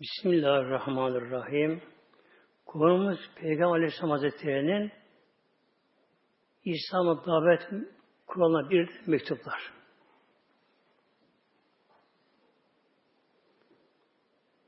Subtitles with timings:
[0.00, 1.82] Bismillahirrahmanirrahim.
[2.66, 4.92] Konumuz Peygamber Aleyhisselam Hazretleri'nin
[6.64, 7.68] İslam'a davet
[8.26, 9.72] kuralına bir mektuplar.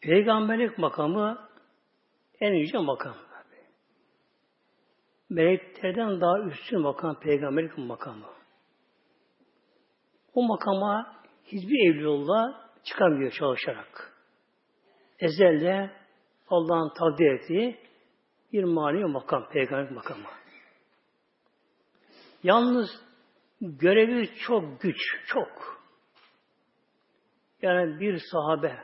[0.01, 1.49] Peygamberlik makamı
[2.41, 3.17] en yüce makam.
[5.29, 8.27] Meleklerden daha üstün makam peygamberlik makamı.
[10.35, 14.10] O makama hiçbir evliyullah çıkamıyor çalışarak
[15.21, 15.91] ezelde
[16.49, 17.79] Allah'ın takdir ettiği
[18.53, 20.25] bir manevi makam, peygamber makamı.
[22.43, 22.89] Yalnız
[23.61, 25.81] görevi çok güç, çok.
[27.63, 28.77] Yani bir sahabe,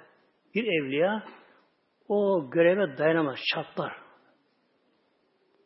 [0.55, 1.25] bir evliya
[2.09, 3.97] o göreve dayanamaz, çatlar.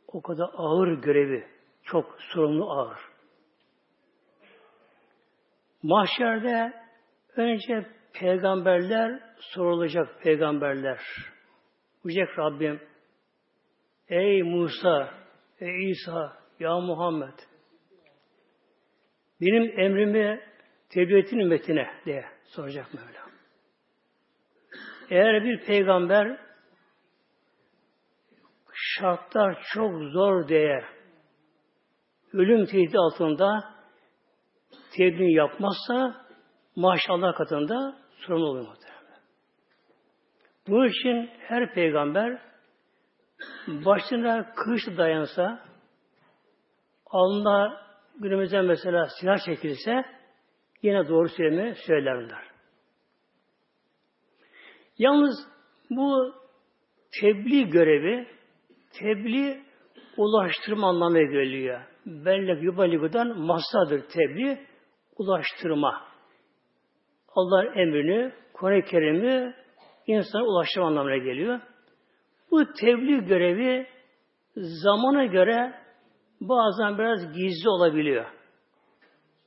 [0.08, 1.48] O kadar ağır görevi,
[1.84, 2.98] çok sorumlu ağır.
[5.82, 6.72] Mahşerde
[7.36, 11.00] önce peygamberler sorulacak peygamberler.
[12.04, 12.80] Diyecek Rabbim
[14.08, 15.14] Ey Musa,
[15.60, 17.38] ey İsa, ya Muhammed
[19.40, 20.40] benim emrimi
[20.88, 23.30] tebliğ ettin ümmetine diye soracak Mevla.
[25.10, 26.40] Eğer bir peygamber
[28.72, 30.84] şartlar çok zor diye
[32.32, 33.74] ölüm tehdidi altında
[34.96, 36.26] tebliğ yapmazsa
[36.80, 39.20] maşallah katında sorun olur muhtemelen.
[40.68, 42.42] Bu için her peygamber
[43.68, 45.64] başına kılıç dayansa
[47.06, 47.86] alnına
[48.20, 50.04] günümüzde mesela silah çekilse
[50.82, 52.44] yine doğru söylemi söylerler.
[54.98, 55.36] Yalnız
[55.90, 56.34] bu
[57.20, 58.28] tebliğ görevi
[58.98, 59.62] tebliğ
[60.16, 61.80] ulaştırma anlamına geliyor.
[62.06, 64.66] Bellek yubaligudan masadır tebliğ
[65.16, 66.09] ulaştırma.
[67.34, 69.54] Allah'ın emrini, Kur'an-ı Kerim'i
[70.06, 71.60] insana ulaştırma anlamına geliyor.
[72.50, 73.86] Bu tebliğ görevi
[74.56, 75.74] zamana göre
[76.40, 78.26] bazen biraz gizli olabiliyor.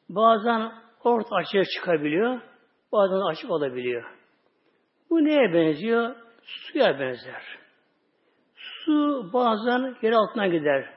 [0.09, 0.71] Bazen
[1.03, 2.41] orta açığa çıkabiliyor.
[2.91, 4.03] Bazen açık olabiliyor.
[5.09, 6.15] Bu neye benziyor?
[6.43, 7.43] Suya benzer.
[8.55, 10.93] Su bazen yer altına gider.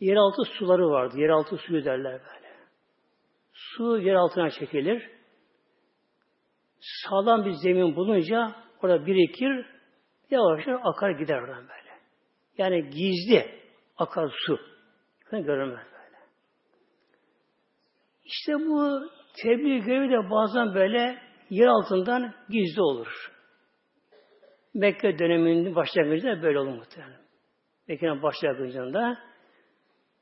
[0.00, 1.14] Yeraltı suları vardı.
[1.18, 2.52] Yeraltı suyu derler böyle.
[3.52, 5.10] Su yer altına çekilir
[6.82, 9.66] sağlam bir zemin bulunca orada birikir,
[10.30, 11.90] yavaş yavaş akar gider oradan böyle.
[12.58, 13.60] Yani gizli
[13.96, 14.58] akar su.
[15.30, 16.18] Görünmez böyle.
[18.24, 19.10] İşte bu
[19.42, 23.32] tebliğ görevi de bazen böyle yer altından gizli olur.
[24.74, 27.22] Mekke döneminin başlangıcında böyle olur muhtemelen.
[27.88, 29.18] Mekke'nin başlangıcında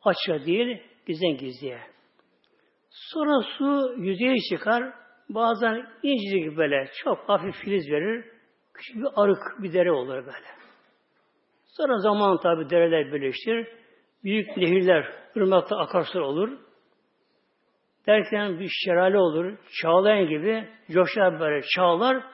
[0.04, 1.80] açığa değil, gizden gizliye.
[2.90, 4.94] Sonra su yüzeye çıkar,
[5.34, 8.24] Bazen incecik böyle çok hafif filiz verir.
[8.74, 10.46] Küçük bir arık bir dere olur böyle.
[11.66, 13.68] Sonra zaman tabi dereler birleşir.
[14.24, 16.58] Büyük nehirler, ırmakta akarsular olur.
[18.06, 19.58] Derken bir şelale olur.
[19.82, 22.24] Çağlayan gibi coşar böyle çağlar.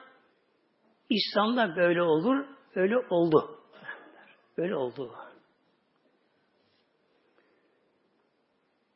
[1.09, 2.45] İslam'da böyle olur.
[2.75, 3.59] Öyle oldu.
[4.57, 5.15] Böyle oldu.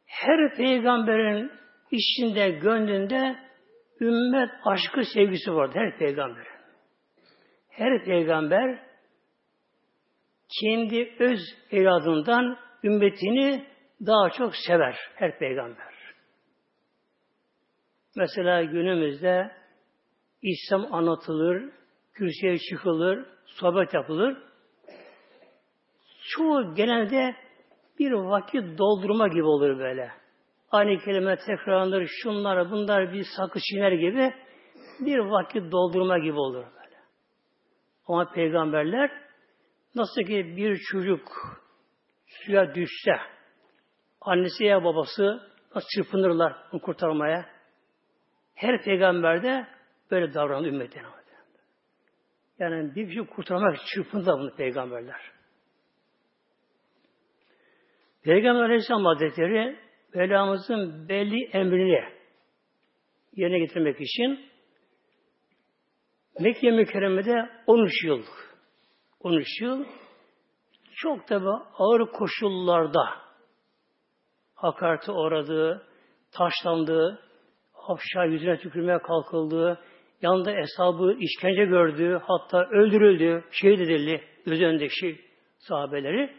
[0.05, 1.51] Her peygamberin
[1.91, 3.50] içinde, gönlünde
[4.01, 6.47] ümmet aşkı sevgisi vardı her peygamber.
[7.69, 8.79] Her peygamber
[10.61, 11.39] kendi öz
[11.71, 13.65] evladından ümmetini
[14.05, 15.93] daha çok sever her peygamber.
[18.15, 19.51] Mesela günümüzde
[20.41, 21.69] İslam anlatılır,
[22.13, 24.37] kürsüye çıkılır, sohbet yapılır.
[26.29, 27.35] Çoğu genelde
[27.99, 30.20] bir vakit doldurma gibi olur böyle
[30.71, 34.33] aynı kelime tekrarlanır, şunlar, bunlar bir sakı çiğner gibi
[34.99, 36.97] bir vakit doldurma gibi olur böyle.
[38.07, 39.11] Ama peygamberler
[39.95, 41.27] nasıl ki bir çocuk
[42.25, 43.15] suya düşse
[44.21, 45.41] annesi ya babası
[45.75, 47.45] nasıl çırpınırlar onu kurtarmaya.
[48.55, 49.67] Her peygamberde
[50.11, 51.21] böyle davranır ümmetine.
[52.61, 55.31] Yani bir şey kurtarmak çırpındı bunu peygamberler.
[58.23, 59.79] Peygamber Aleyhisselam Hazretleri
[60.15, 62.03] Mevlamızın belli emrini
[63.35, 64.39] yerine getirmek için
[66.39, 68.23] Mekke mükerremede 13 yıl
[69.19, 69.85] 13 yıl
[70.95, 73.21] çok tabi ağır koşullarda
[74.55, 75.87] hakarete uğradı,
[76.31, 77.23] taşlandı,
[77.87, 79.79] afşa yüzüne tükürmeye kalkıldı,
[80.21, 85.19] yanında hesabı işkence gördü, hatta öldürüldü, şehit edildi üzerindeki
[85.57, 86.35] sahabeleri.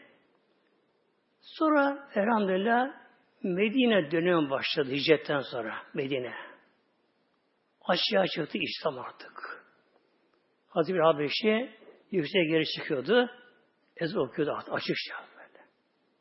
[1.40, 3.01] Sonra elhamdülillah
[3.42, 6.34] Medine dönemi başladı hicretten sonra Medine.
[7.84, 9.64] Aşağı çıktı İslam artık.
[10.68, 11.70] Hazreti bir Habeşi
[12.10, 13.30] yükseğe geri çıkıyordu.
[13.96, 15.64] Ez okuyordu açıkça böyle.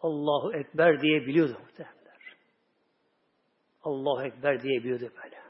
[0.01, 2.35] Allahu Ekber diye biliyordu muhtemelenler.
[3.83, 5.41] Allahu Ekber diye biliyordu böyle.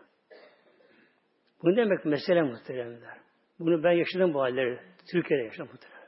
[1.64, 3.18] Bu ne demek mesele muhteremler.
[3.60, 4.80] Bunu ben yaşadım bu halleri.
[5.12, 6.02] Türkiye'de yaşadım muhteremler.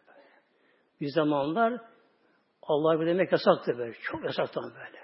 [1.01, 1.81] Bir zamanlar
[2.61, 3.93] Allah bir demek yasaktı böyle.
[3.93, 5.02] Çok yasaktan böyle.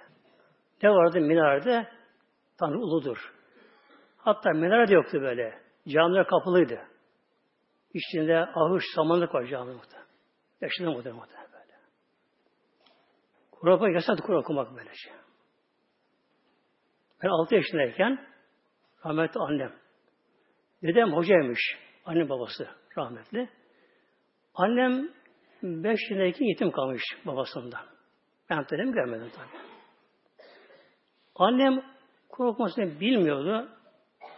[0.84, 1.88] Ne vardı minarede?
[2.58, 3.34] Tanrı uludur.
[4.18, 5.62] Hatta minare yoktu böyle.
[5.88, 6.80] Camiler kapalıydı.
[7.94, 10.10] İçinde ahır, samanlık var cami muhtemelen.
[10.62, 11.22] Yaşlı muhtemelen
[11.54, 11.74] böyle.
[13.52, 15.10] Kur'an okumak yasaktı Kur'an okumak böylece.
[17.24, 18.28] Ben 6 yaşındayken
[19.06, 19.74] rahmetli annem.
[20.84, 21.60] Dedem hocaymış.
[22.06, 22.68] Annem babası
[22.98, 23.50] rahmetli.
[24.54, 25.10] Annem
[25.64, 27.86] 5 yaşındayken yetim kalmış babasından.
[28.50, 29.69] Ben dedem görmedim tabii.
[31.40, 31.84] Annem
[32.30, 33.70] Kur'an okumasını bilmiyordu.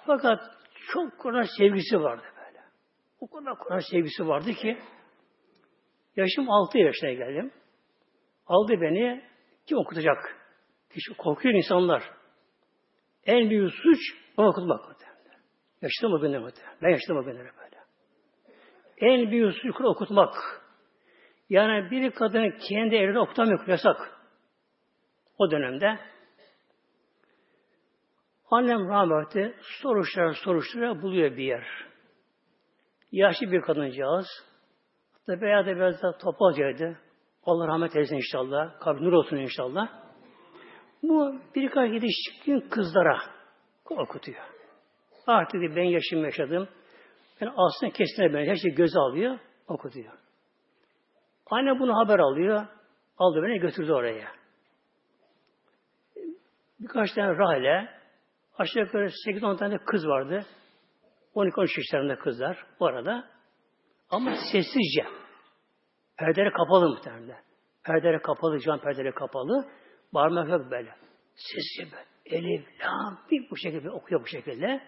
[0.05, 0.39] Fakat
[0.93, 2.63] çok Kur'an sevgisi vardı böyle.
[3.19, 4.77] O kadar Kur'an sevgisi vardı ki
[6.15, 7.51] yaşım 6 yaşına geldim.
[8.47, 9.23] Aldı beni
[9.65, 10.37] kim okutacak?
[10.93, 12.03] Kişi korkuyor insanlar.
[13.25, 13.99] En büyük suç
[14.37, 14.91] onu okutmak.
[15.81, 17.77] Yaşlı mı günler Ben yaşlı mı günler böyle.
[18.97, 20.61] En büyük suç Kur'an okutmak.
[21.49, 24.19] Yani bir kadının kendi evinde okutamıyor yasak.
[25.37, 25.99] O dönemde
[28.51, 31.67] Annem rahmetli soruştura soruştura buluyor bir yer.
[33.11, 34.27] Yaşlı bir kadıncağız.
[35.11, 36.97] Hatta veya da biraz da topalcaydı.
[37.43, 38.79] Allah rahmet eylesin inşallah.
[38.79, 39.89] Kabri nur olsun inşallah.
[41.03, 43.17] Bu birkaç yetişkin kızlara
[43.89, 44.43] okutuyor.
[45.27, 46.67] Artık ben yaşım yaşadım.
[47.41, 50.13] Ben aslında kesine ben her şeyi göze alıyor, okutuyor.
[51.45, 52.67] Anne bunu haber alıyor.
[53.17, 54.27] Aldı beni götürdü oraya.
[56.79, 58.00] Birkaç tane rahle
[58.61, 60.45] Aşağı yukarı 8-10 tane kız vardı.
[61.35, 63.29] 12-13 yaşlarında kızlar bu arada.
[64.09, 65.03] Ama sessizce.
[66.17, 67.43] Perdeleri kapalı muhtemelen.
[67.85, 69.67] Perdeleri kapalı, can perdeleri kapalı.
[70.13, 70.95] Bağırmak yok böyle.
[71.35, 72.05] Sessizce böyle.
[72.25, 74.81] Elif, lam, bir bu şekilde okuyor bu şekilde.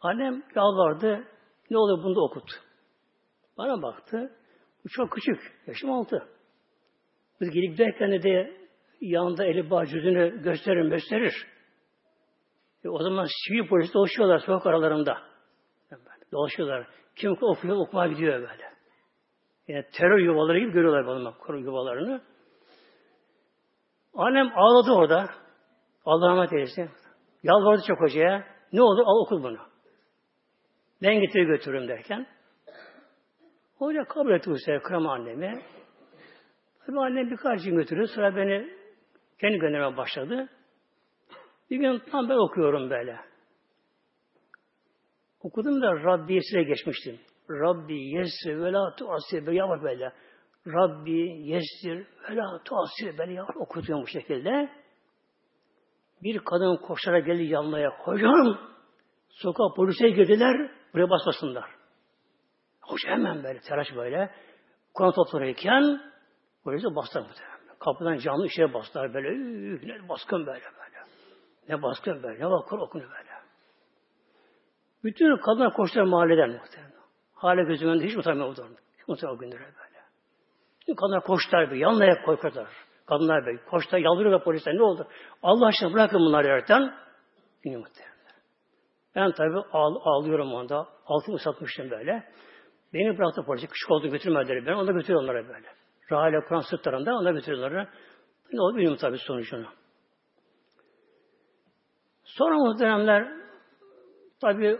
[0.00, 1.24] Annem yalvardı.
[1.70, 2.50] Ne olur bunu da okut.
[3.58, 4.32] Bana baktı.
[4.84, 5.52] Bu çok küçük.
[5.66, 6.28] Yaşım altı.
[7.40, 8.56] Biz gelip derken de
[9.00, 11.46] yanında eli bağ gösterir gösterir.
[12.84, 15.18] E o zaman sivil polis dolaşıyorlar sokak aralarında.
[16.32, 16.86] Dolaşıyorlar.
[17.16, 18.70] Kim okuyor, okumaya gidiyor böyle.
[19.68, 22.20] Yani terör yuvaları gibi görüyorlar bana korun yuvalarını.
[24.14, 25.26] Annem ağladı orada.
[26.04, 26.90] Allah rahmet eylesin.
[27.42, 28.44] Yalvardı çok hocaya.
[28.72, 29.58] Ne olur al okul bunu.
[31.02, 32.26] Ben getir götürürüm derken.
[33.78, 35.62] Hoca kabul etti bu sefer kırama annemi.
[36.86, 38.08] Tabi annem birkaç gün götürüyor.
[38.14, 38.70] Sonra beni
[39.40, 40.48] kendi göndermeye başladı.
[41.70, 43.20] Bir gün tam ben okuyorum böyle.
[45.40, 47.20] Okudum da Rabbi'ye geçmiştim.
[47.50, 50.12] Rabbi yessir ve la tuasir böyle yavaş böyle.
[50.66, 51.18] Rabbi
[51.48, 54.70] yessir ve la tuasir böyle yavaş okutuyorum bu şekilde.
[56.22, 57.90] Bir kadın koşarak geldi yanmaya.
[57.90, 58.58] Hocam
[59.28, 61.70] sokak polise girdiler buraya basmasınlar.
[62.80, 64.30] Hoca hemen böyle telaş böyle.
[64.94, 66.00] Kur'an toplarken
[66.64, 67.78] polise bastılar muhtemelen.
[67.78, 69.28] Kapıdan camlı içeri bastılar böyle.
[70.08, 70.89] Baskın böyle böyle.
[71.70, 73.30] Ne baskın böyle, ne bakır okunuyor böyle.
[75.04, 76.92] Bütün kadınlar koştular mahalleden muhtemelen.
[77.34, 78.78] Hale gözümün önünde hiç utanmıyor o durumda.
[78.98, 80.00] Hiç utanmıyor o günlere böyle.
[80.80, 82.68] Bütün kadınlar koştular bir, yanına hep korkuyorlar.
[83.06, 84.76] Kadınlar böyle koştular, yalvarıyorlar polisten.
[84.76, 85.06] Ne oldu?
[85.42, 86.94] Allah aşkına bırakın bunları yerden.
[87.64, 88.14] Yine muhtemelen.
[89.14, 90.88] Ben tabi ağ, ağlıyorum onda.
[91.06, 92.24] Altımı satmıştım böyle.
[92.94, 93.66] Beni bıraktı polise.
[93.66, 94.74] Küçük oldu götürmediler beni.
[94.74, 95.66] Onu götürüyor onlara böyle.
[96.10, 97.88] Rahale Kur'an sırtlarında ona götürüyorlar.
[98.52, 99.79] Ne oldu bilmiyorum tabi sonucunu.
[102.38, 103.28] Sonra muhteremler
[104.40, 104.78] tabi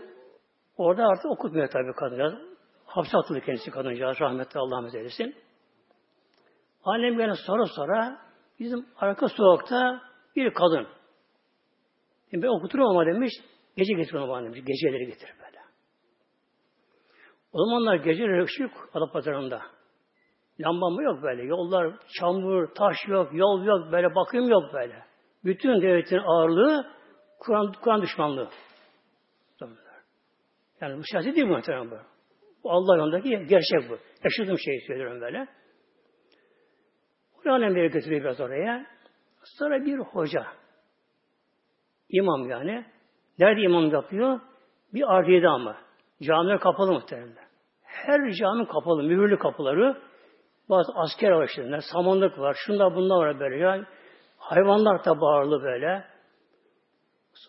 [0.77, 2.33] orada artık okutmuyor tabi kadıncağız.
[2.85, 4.21] Hapse atıldı kendisi kadıncağız.
[4.21, 5.35] Rahmetli Allah eylesin.
[6.83, 8.21] Annem gene sonra sonra
[8.59, 10.01] bizim arka sokakta
[10.35, 10.87] bir kadın.
[12.33, 13.33] Ben okuturum ama demiş.
[13.77, 14.53] Gece getiriyorum annem.
[14.53, 15.57] Geceleri getir böyle.
[17.53, 19.61] O zamanlar geceleri ışık Adapazarı'nda.
[20.59, 21.43] Lamba mı yok böyle.
[21.43, 25.03] Yollar çamur, taş yok, yol yok, böyle bakım yok böyle.
[25.43, 27.00] Bütün devletin ağırlığı
[27.41, 28.49] Kur'an Kur'an düşmanlığı.
[30.81, 31.97] Yani bu siyaset değil muhtemelen bu.
[32.63, 33.97] Bu Allah yolundaki gerçek bu.
[34.23, 35.47] Yaşadığım şeyi söylüyorum böyle.
[37.33, 38.85] Kur'an beri götürüyor biraz oraya.
[39.43, 40.45] Sonra bir hoca,
[42.09, 42.85] imam yani,
[43.39, 44.39] nerede imam yapıyor?
[44.93, 45.77] Bir ardiyede ama.
[46.23, 47.35] Camiler kapalı muhtemelen.
[47.83, 50.01] Her cami kapalı, mühürlü kapıları.
[50.69, 53.57] Bazı asker araçlarında, samanlık var, şunda bunlar var böyle.
[53.57, 53.85] Ya.
[54.37, 56.10] Hayvanlar da bağırlı böyle.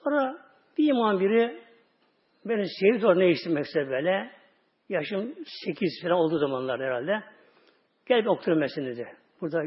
[0.01, 0.39] Sonra
[0.79, 1.63] bir imam biri
[2.45, 4.43] beni sevdi orada ne istemekse böyle
[4.89, 5.35] Yaşım
[5.65, 7.23] 8 falan olduğu zamanlar herhalde.
[8.07, 9.17] Gel bir otur dedi.
[9.41, 9.63] Burada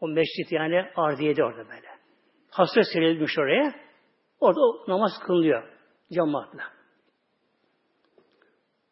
[0.00, 1.88] o mescit yani Ardiye'de orada böyle.
[2.50, 3.74] Hasret serilmiş oraya.
[4.40, 5.62] Orada namaz kılınıyor
[6.12, 6.62] cemaatle.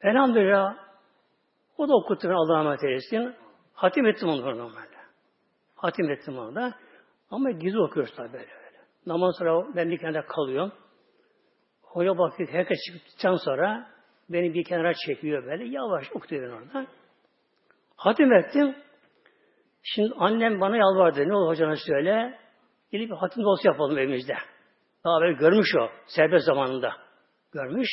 [0.00, 0.76] Elhamdülillah
[1.76, 3.34] o da okuttu Allah'a emanet eylesin.
[3.72, 4.98] Hatim ettim onu normalde.
[5.74, 6.74] Hatim ettim onu da.
[7.30, 8.57] Ama gizli okuyoruz tabi böyle.
[9.06, 10.72] Namaz sonra ben bir kenara kalıyorum.
[11.82, 13.90] Hoca bakıyor herkes çıktıktan sonra
[14.28, 15.64] beni bir kenara çekiyor böyle.
[15.64, 16.86] Yavaş okutuyor orada.
[17.96, 18.76] Hatim ettim.
[19.82, 21.28] Şimdi annem bana yalvardı.
[21.28, 22.38] Ne olur hocana söyle.
[22.92, 24.34] Bir hatim dolusu yapalım evimizde.
[25.04, 25.88] Daha böyle görmüş o.
[26.06, 26.92] Serbest zamanında.
[27.52, 27.88] Görmüş.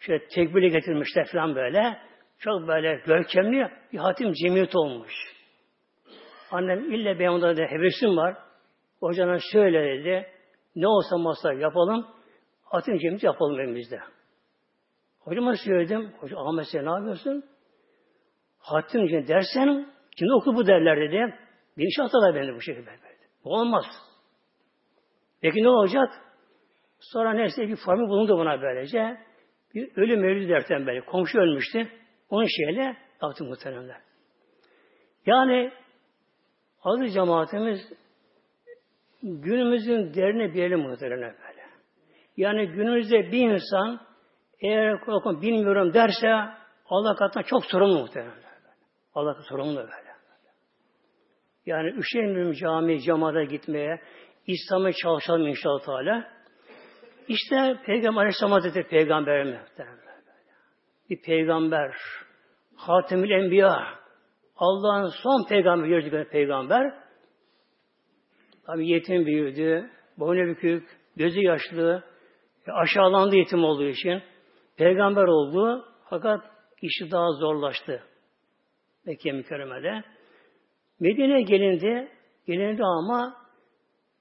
[0.00, 1.98] Şöyle tekbirle getirmişler falan böyle.
[2.38, 5.12] Çok böyle görkemli bir hatim cemiyet olmuş.
[6.50, 8.36] Annem ille benim onda da hevesim var.
[9.00, 10.26] Hocana şöyle dedi.
[10.76, 12.06] Ne olsa masraf yapalım.
[12.62, 14.00] Hatim cemiyet yapalım evimizde.
[15.20, 16.12] Hocama söyledim.
[16.18, 17.44] Hoca Ahmet sen ne yapıyorsun?
[18.58, 19.86] Hatim cemiyet dersen
[20.18, 21.38] kim oku bu derler dedi.
[21.78, 22.90] Bir iş atalar beni bu şekilde.
[23.44, 23.84] Bu olmaz.
[25.40, 26.08] Peki ne olacak?
[27.00, 29.18] Sonra neyse bir formül bulundu buna böylece.
[29.74, 31.00] Bir ölüm öldü derken böyle.
[31.00, 31.88] Komşu ölmüştü.
[32.30, 34.00] Onun şeyle yaptı muhteremler.
[35.26, 35.72] Yani
[36.82, 37.80] aziz cemaatimiz
[39.22, 41.62] günümüzün derine bir muhteremler böyle.
[42.36, 44.00] Yani günümüzde bir insan
[44.60, 46.28] eğer korkun bilmiyorum derse
[46.86, 48.42] Allah katına çok sorumlu muhteremler.
[49.14, 50.12] Allah sorumlu böyle.
[51.66, 54.00] Yani üşenmiyorum cami, cemaate gitmeye,
[54.46, 56.28] İslam'a çalışalım inşallah Teala.
[57.28, 59.60] İşte Peygamber Aleyhisselam Hazretleri Peygamber mi?
[61.10, 61.94] Bir peygamber.
[62.76, 64.02] Hatemül Enbiya.
[64.56, 67.01] Allah'ın son peygamber, gördük peygamber.
[68.66, 72.04] Tabi yetim büyüdü, boynu bükük, gözü yaşlı,
[72.66, 74.22] aşağılandı yetim olduğu için.
[74.76, 76.40] Peygamber oldu fakat
[76.82, 78.02] işi daha zorlaştı.
[79.06, 80.04] Mekke mükerremede.
[81.00, 82.08] Medine'ye gelindi,
[82.46, 83.36] gelindi ama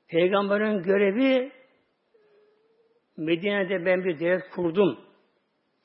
[0.07, 1.51] peygamberin görevi
[3.17, 4.99] Medine'de ben bir devlet kurdum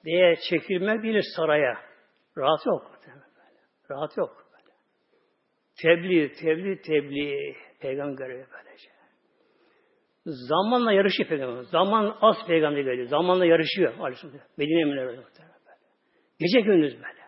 [0.04, 1.78] diye çekilmek değil saraya.
[2.38, 3.00] Rahat yok.
[3.90, 4.46] Rahat yok.
[5.82, 7.56] Tebliğ, tebliğ, tebliğ.
[7.80, 8.90] Peygamber görevi böylece.
[10.26, 11.62] Zamanla yarışıyor peygamber.
[11.62, 13.06] Zaman az peygamber geliyor.
[13.06, 13.98] Zamanla yarışıyor.
[13.98, 14.34] Aleyhisselam.
[14.56, 15.20] Medine Münevvere
[16.40, 17.26] Gece gündüz böyle.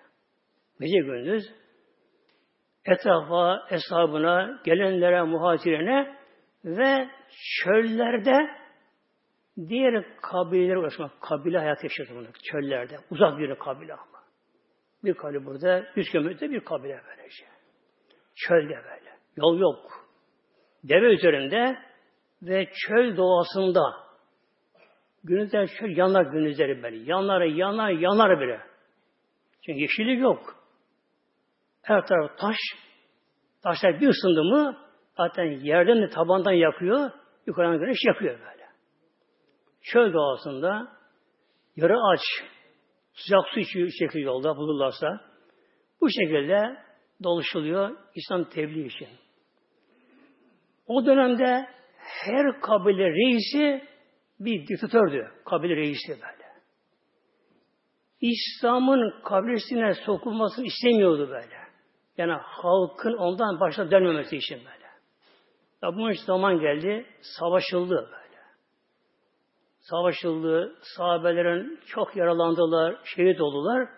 [0.81, 1.53] Gece gündüz
[2.85, 6.17] etrafa, hesabına, gelenlere, muhacirine
[6.65, 7.09] ve
[7.63, 8.51] çöllerde
[9.69, 11.21] diğer kabilelere ulaşmak.
[11.21, 12.97] Kabile hayat yaşadı bunu çöllerde.
[13.11, 14.19] Uzak bir kabile ama.
[15.05, 17.45] Bir kabile burada, yüz kilometre bir kabile böylece.
[18.37, 19.19] Çölde böyle.
[19.37, 20.08] Yol yok.
[20.85, 21.79] Deve üzerinde
[22.43, 23.83] ve çöl doğasında
[25.25, 26.97] gündüzler çöl yanar gündüzleri böyle.
[26.97, 28.61] Yanları yanar yanar bile.
[29.67, 30.57] Çünkü yeşillik yok.
[31.83, 32.57] Her taraf taş.
[33.63, 34.77] Taşlar bir ısındı mı
[35.17, 37.11] zaten yerden de tabandan yakıyor.
[37.47, 38.69] Yukarıdan güneş yakıyor böyle.
[39.83, 40.89] Çöl doğasında
[41.77, 42.21] yarı aç
[43.13, 45.21] sıcak su içiyor şekli yolda bulurlarsa
[46.01, 46.77] bu şekilde
[47.23, 49.09] doluşuluyor İslam tebliğ için.
[50.89, 51.69] O dönemde
[51.99, 53.89] her kabile reisi
[54.41, 55.31] bir diktatördü.
[55.45, 56.49] Kabile reisi böyle.
[58.21, 61.59] İslam'ın kabilesine sokulmasını istemiyordu böyle.
[62.17, 64.89] Yani halkın ondan başına dönmemesi için böyle.
[65.83, 68.39] Ya bunun için zaman geldi, savaşıldı böyle.
[69.79, 73.89] Savaşıldı, sahabelerin çok yaralandılar, şehit oldular.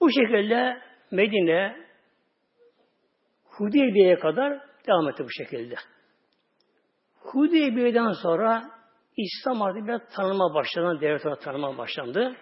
[0.00, 1.81] Bu şekilde Medine
[3.58, 5.74] Hudeybiye'ye kadar devam etti bu şekilde.
[7.20, 8.70] Hudeybiye'den sonra
[9.16, 12.36] İslam artık biraz tanıma başladı, devlet olarak tanıma başlandı.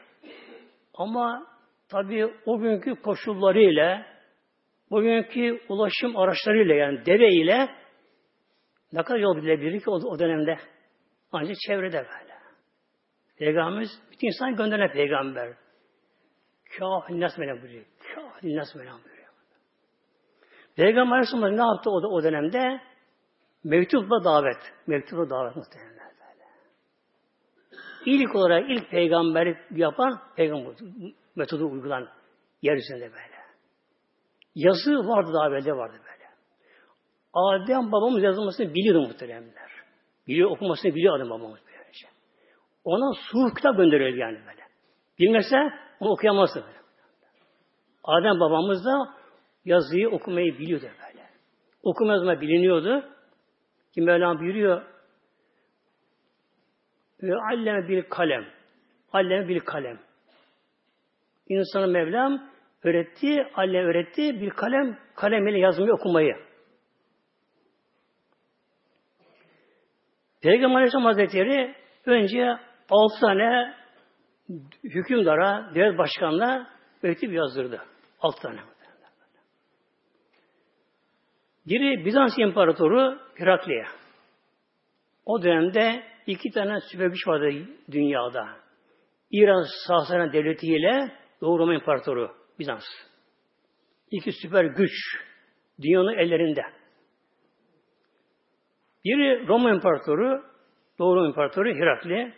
[0.95, 1.47] Ama
[1.89, 4.07] tabi o günkü koşullarıyla,
[4.91, 7.69] bugünkü ulaşım araçlarıyla yani deve ile
[8.93, 10.59] ne kadar yol gidilebilir ki o, o dönemde?
[11.33, 12.41] Ancak çevrede böyle.
[13.39, 15.55] Peygamberimiz bütün insan gönderen peygamber.
[16.79, 17.85] Kâhil nas melen buyuruyor.
[18.15, 19.20] Kâhil nas melen buyuruyor.
[20.81, 22.81] Peygamber Aleyhisselam ne yaptı o, o dönemde?
[23.65, 24.57] Mektupla davet.
[24.87, 26.45] Mektupla davet muhtemelen böyle.
[28.07, 30.75] İlk olarak ilk peygamberlik yapan peygamber
[31.37, 32.09] metodu uygulan
[32.63, 33.41] yeryüzünde böyle.
[34.55, 36.31] Yazı vardı daha evvelde vardı böyle.
[37.35, 39.71] Adem babamız yazılmasını biliyordu muhteremler.
[40.29, 42.07] Biliyor okumasını biliyor Adem babamız böylece.
[42.85, 44.63] Ona suh kitap gönderiyor yani böyle.
[45.19, 45.57] Bilmese
[46.01, 46.81] onu okuyamazdı böyle.
[48.05, 49.20] Adem babamız da
[49.65, 51.27] yazıyı okumayı biliyordu böyle.
[51.83, 53.05] Okuma yazma biliniyordu.
[53.95, 54.83] Ki Mevlam buyuruyor
[57.23, 58.45] ve alleme bir kalem.
[59.13, 59.99] Alleme bir kalem.
[61.49, 62.51] insanı Mevlam
[62.83, 66.37] öğretti, Allah öğretti bir kalem, kalem ile yazmayı okumayı.
[70.43, 71.75] Peygamber Aleyhisselam Hazretleri
[72.07, 72.59] önce
[72.91, 73.75] altı tane
[74.85, 76.71] hükümdara, devlet başkanına
[77.03, 77.83] mektup yazdırdı.
[78.21, 78.70] Altı tane.
[81.71, 83.85] Biri Bizans İmparatoru Herakli'ye.
[85.25, 88.49] O dönemde iki tane süper güç vardı dünyada.
[89.31, 92.85] İran Sasana Devleti ile Doğu Roma İmparatoru Bizans.
[94.11, 94.93] İki süper güç
[95.83, 96.63] dünyanın ellerinde.
[99.05, 100.45] Biri Roma İmparatoru,
[100.99, 102.35] Doğu Roma İmparatoru Herakli.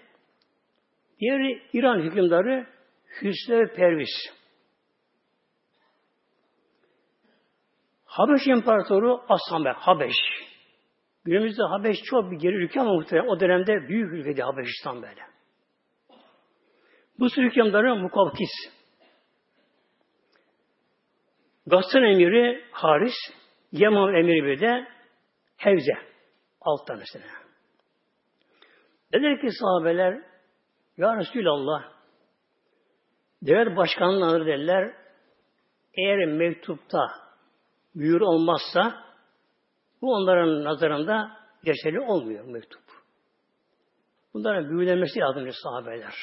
[1.20, 2.66] Diğeri İran hükümdarı
[3.22, 4.41] Hüsrev Perviz.
[8.12, 10.14] Habeş İmparatoru Aslan Habeş.
[11.24, 15.22] Günümüzde Habeş çok bir geri ülke ama muhtemelen o dönemde büyük ülkeydi Habeşistan böyle.
[17.18, 18.50] Bu sürü hükümdarı Mukavkis.
[21.66, 23.14] Gassan emiri Haris,
[23.72, 24.88] Yaman emiri bir de
[25.56, 25.94] Hevze.
[26.60, 27.26] Alt tanesine.
[29.12, 30.22] Dediler ki sahabeler,
[30.96, 31.82] Ya Resulallah,
[33.42, 34.94] devlet başkanları derler,
[35.94, 37.22] eğer mektupta
[37.94, 39.04] büyür olmazsa
[40.02, 41.30] bu onların nazarında
[41.64, 42.82] geçerli olmuyor mektup.
[44.34, 46.14] Bunların büyülenmesi lazım sahabeler.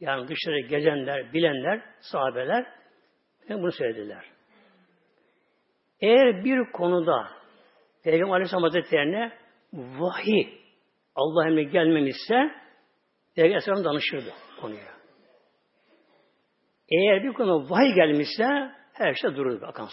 [0.00, 2.66] Yani dışarı gezenler, bilenler, sahabeler
[3.48, 4.24] bunu söylediler.
[6.00, 7.28] Eğer bir konuda
[8.04, 9.32] Peygamber Aleyhisselam Hazretlerine
[9.72, 10.48] vahiy
[11.14, 12.34] Allah emri gelmemişse
[13.34, 14.98] Peygamber Aleyhisselam danışırdı konuya.
[16.90, 19.86] Eğer bir konu vahiy gelmişse her şey dururdu akan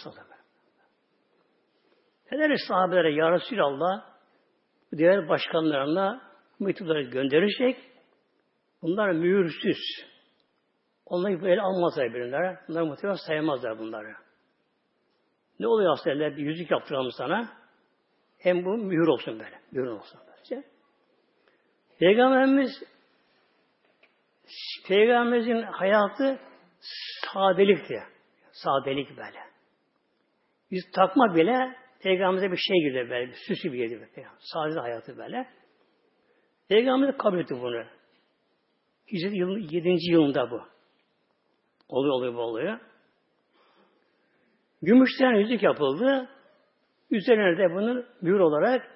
[2.30, 2.36] sağda.
[2.36, 4.04] Neler sahabelere Ya Resulallah
[4.96, 6.22] diğer başkanlarına
[6.60, 7.76] mektupları gönderecek.
[8.82, 9.78] Bunlar mühürsüz.
[11.06, 12.58] Onları böyle almazlar birbirine.
[12.68, 14.14] Bunlar muhtemelen sayamazlar bunları.
[15.60, 16.36] Ne oluyor aslında?
[16.36, 17.48] Bir yüzük yaptıralım sana.
[18.38, 19.60] Hem bu mühür olsun böyle.
[19.72, 20.68] Mühür olsun böylece.
[21.98, 22.82] Peygamberimiz
[24.88, 26.38] Peygamberimizin hayatı
[27.32, 28.02] sadelikti.
[28.52, 29.40] Sadelik böyle.
[30.70, 34.08] Biz takma bile Peygamberimize bir şey girdi böyle, bir süsü bir girdi.
[34.38, 35.46] Sade hayatı böyle.
[36.68, 37.84] Peygamber kabul etti bunu.
[39.12, 39.96] Hicret yılın, 7.
[40.10, 40.60] yılında bu.
[41.88, 42.80] Oluyor oluyor bu oluyor.
[44.82, 46.28] Gümüşten yüzük yapıldı.
[47.10, 48.90] Üzerine de bunun mühür olarak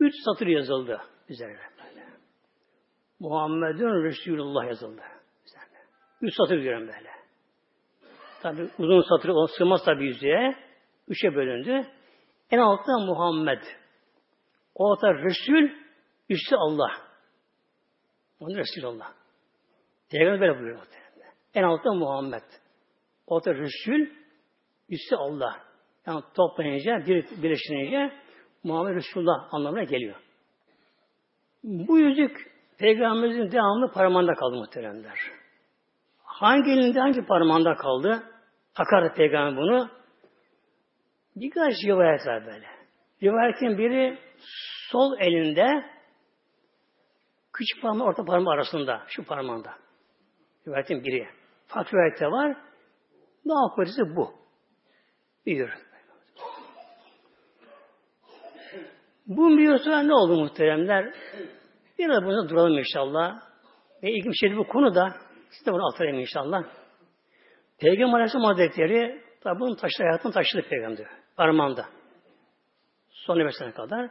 [0.00, 2.06] üç satır yazıldı üzerine böyle.
[3.20, 5.02] Muhammedun Resulullah yazıldı.
[5.46, 5.78] Üzerine.
[6.22, 7.10] Üç satır görün böyle.
[8.42, 10.69] Tabi uzun satır sığmaz tabi yüzeye.
[11.10, 11.86] Üçe bölündü.
[12.50, 13.62] En altta Muhammed.
[14.74, 15.76] O altta Resul,
[16.28, 16.90] üstü Allah.
[18.40, 19.12] Onu Resulullah.
[20.10, 20.86] Peygamber böyle buyuruyor.
[21.54, 22.42] En altta Muhammed.
[23.26, 24.06] O altta Resul,
[24.88, 25.56] üstü Allah.
[26.06, 28.12] Yani toplayınca, bir, birleştirince
[28.64, 30.16] Muhammed Resulullah anlamına geliyor.
[31.64, 35.18] Bu yüzük Peygamberimizin devamlı parmağında kaldı muhteremler.
[36.24, 38.22] Hangi elinde hangi parmağında kaldı?
[38.74, 39.99] Takar Peygamber bunu.
[41.36, 42.66] Birkaç rivayet var böyle.
[43.22, 44.18] Rivayetin biri
[44.90, 45.84] sol elinde
[47.52, 49.74] küçük parmağı orta parmağı arasında, şu parmağında.
[50.68, 51.28] Rivayetin biri.
[51.66, 52.56] Farklı rivayette var.
[53.44, 54.34] Ne yapıyorsa bu.
[55.46, 55.70] Büyür.
[59.26, 61.14] Bu biliyorsa ne oldu muhteremler?
[61.98, 63.40] Biraz buna duralım inşallah.
[64.02, 65.14] Ve ilk bir şey bu konuda
[65.50, 66.62] size bunu aktarayım inşallah.
[67.78, 71.86] Peygamber Aleyhisselam Hazretleri tabi bunun taşlı hayatını taşıdı peygamber parmağında.
[73.10, 74.10] Son nefesine kadar.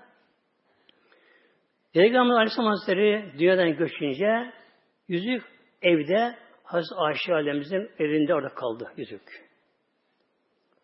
[1.93, 4.53] Peygamber Aleyhisselam Hazretleri dünyadan göçünce
[5.07, 5.43] yüzük
[5.81, 9.21] evde Hazreti Ayşe Alemimizin evinde orada kaldı yüzük.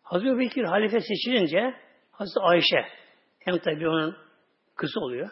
[0.02, 1.74] Hazreti Bekir halife seçilince
[2.10, 2.88] Hazreti Ayşe
[3.38, 4.16] hem tabi onun
[4.76, 5.30] kızı oluyor.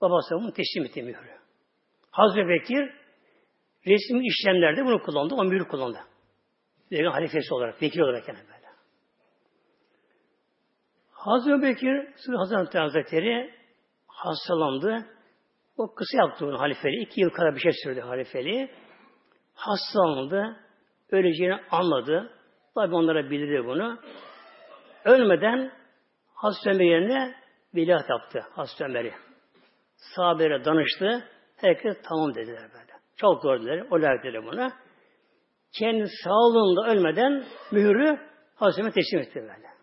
[0.00, 1.36] Babası onu teslim etti mührü.
[2.10, 2.90] Hazreti Bekir
[3.86, 5.34] resmi işlemlerde bunu kullandı.
[5.34, 5.98] O mührü kullandı.
[6.90, 8.55] Peygamber halifesi olarak, vekil olarak yani.
[11.26, 13.54] Hazreti Bekir Hazreti Hazretleri
[14.06, 15.06] hastalandı.
[15.76, 17.02] O kısa yaptı onu halifeli.
[17.02, 18.70] İki yıl kadar bir şey sürdü halifeli.
[19.54, 20.56] Hastalandı.
[21.10, 22.32] Öleceğini anladı.
[22.74, 23.98] Tabi onlara bildirdi bunu.
[25.04, 25.72] Ölmeden
[26.34, 27.34] Hazreti Ömer yerine
[27.74, 29.12] veliaht yaptı Hazreti Ömer'i.
[29.96, 31.24] Sahabelere danıştı.
[31.56, 32.92] Herkes tamam dediler böyle.
[33.16, 33.86] Çok gördüler.
[33.90, 34.72] O dediler buna.
[35.78, 38.18] Kendi sağlığında ölmeden mührü
[38.54, 39.75] Hazreti Ömer teslim etti böyle.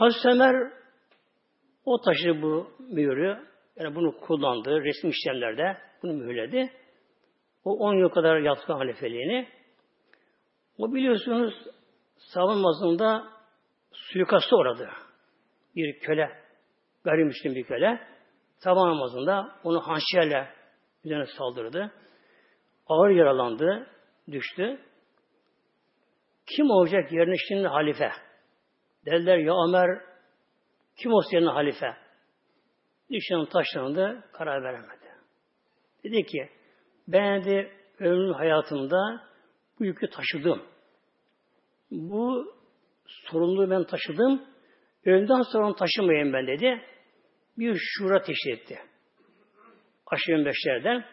[0.00, 0.72] Hazreti Ömer
[1.84, 6.72] o taşı bu mühürü yani bunu kullandı resim işlemlerde bunu mühürledi.
[7.64, 9.48] O 10 yıl kadar yaptı halifeliğini.
[10.78, 11.54] O biliyorsunuz
[12.16, 13.24] savunmasında
[13.92, 14.88] suikastı uğradı.
[15.76, 16.28] Bir köle,
[17.04, 18.00] gayrimüslim bir köle.
[18.58, 20.54] Sabah namazında onu hançerle
[21.04, 21.92] üzerine saldırdı.
[22.86, 23.86] Ağır yaralandı,
[24.30, 24.80] düştü.
[26.46, 28.10] Kim olacak yerine şimdi halife?
[29.06, 30.00] Dediler ya Ömer
[30.96, 31.96] kim olsun yerine halife?
[33.10, 35.14] Düşünün taşlandı, karar veremedi.
[36.04, 36.48] Dedi ki
[37.08, 39.30] ben de ömrüm hayatımda
[39.78, 40.62] bu yükü taşıdım.
[41.90, 42.54] Bu
[43.06, 44.42] sorumluluğu ben taşıdım.
[45.04, 46.82] Önden sonra onu taşımayayım ben dedi.
[47.58, 48.78] Bir şura teşkil etti.
[50.06, 51.04] Aşırı beşlerden.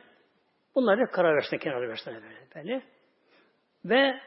[0.76, 2.47] Bunları karar versin, kenara versin böyle.
[2.56, 2.84] böyle.
[3.86, 4.19] Ve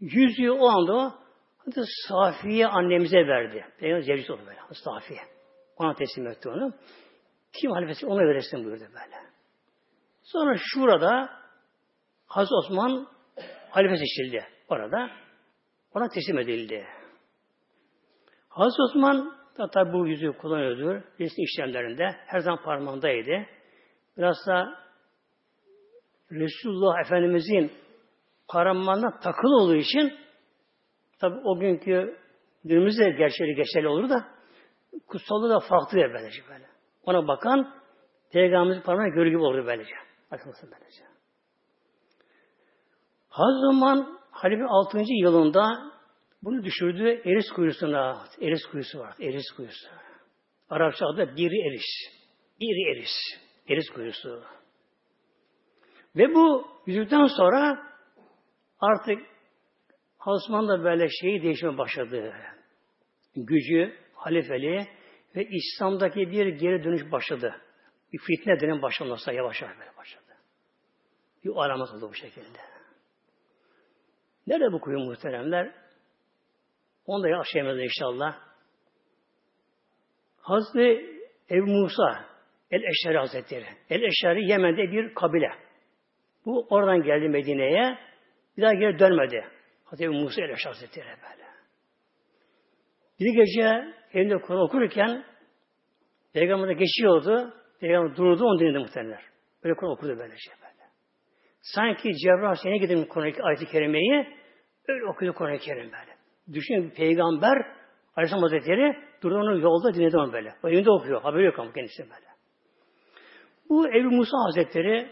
[0.00, 1.12] yüzüğü o anda o
[1.64, 3.64] Hadi Safiye annemize verdi.
[3.78, 4.60] Peygamber zevcisi oldu böyle.
[4.84, 5.20] Safiye.
[5.76, 6.72] Ona teslim etti onu.
[7.60, 9.16] Kim halifesi ona verirsin buyurdu böyle.
[10.22, 11.30] Sonra şurada
[12.26, 13.06] Hazreti Osman
[13.70, 15.10] halife seçildi orada.
[15.94, 16.86] Ona teslim edildi.
[18.48, 21.04] Hazreti Osman da tabi bu yüzüğü kullanıyordu.
[21.20, 22.16] Resmi işlemlerinde.
[22.26, 23.46] Her zaman parmağındaydı.
[24.18, 24.80] Biraz da
[26.32, 27.72] Resulullah Efendimizin
[28.48, 30.18] parmağına takılı olduğu için
[31.20, 32.18] tabi o günkü
[32.64, 34.24] günümüzde gerçeği geçerli olur da
[35.06, 36.66] kutsallığı da farklı böylece böyle.
[37.02, 37.74] Ona bakan
[38.32, 39.94] Peygamberimizin parmağına görü gibi olur böylece.
[40.30, 41.02] Bakılsın böylece.
[43.28, 44.98] Hazreti Halife 6.
[45.08, 45.92] yılında
[46.42, 48.24] bunu düşürdü Eris kuyusuna.
[48.40, 49.14] Eris kuyusu var.
[49.20, 49.88] Eris kuyusu.
[50.70, 51.86] Arapça adı bir eris.
[52.60, 53.10] Bir eris.
[53.68, 54.42] Eris kuyusu.
[56.16, 57.78] Ve bu yüzükten sonra
[58.80, 59.29] artık
[60.26, 62.34] Osman da böyle şeyi değişmeye başladı.
[63.36, 64.86] Gücü, halifeliği
[65.36, 67.54] ve İslam'daki bir geri dönüş başladı.
[68.12, 70.36] Bir fitne dönem başlaması yavaş yavaş böyle başladı.
[71.44, 72.58] Bir alamet oldu bu şekilde.
[74.46, 75.74] Nerede bu kuyu muhteremler?
[77.06, 78.38] Onu da yaşayamaz inşallah.
[80.40, 82.24] Hazreti Ebu Musa
[82.70, 83.66] El-Eşari Hazretleri.
[83.90, 85.50] El-Eşari Yemen'de bir kabile.
[86.46, 87.98] Bu oradan geldi Medine'ye.
[88.56, 89.59] Bir daha geri dönmedi.
[89.90, 91.44] Hazreti Musa El-Eşari Hazretleri böyle.
[93.20, 95.24] Bir gece elinde Kur'an okurken
[96.32, 97.54] Peygamber'de geçiyordu.
[97.80, 99.20] Peygamber durdu, onu dinledi muhtemelen.
[99.64, 100.90] Böyle Kur'an okurdu böylece böyle.
[101.62, 104.26] Sanki Cebrail seni gidin Kur'an-ı ayet-i kerimeyi
[104.88, 106.16] öyle okudu Kur'an-ı Kerim böyle.
[106.52, 107.56] Düşünün peygamber
[108.16, 110.54] Aleyhisselam Hazretleri durdu onu yolda dinledi onu böyle.
[110.62, 111.22] O evinde okuyor.
[111.22, 112.26] Haberi yok ama kendisi böyle.
[113.68, 115.10] Bu Ebu Musa Hazretleri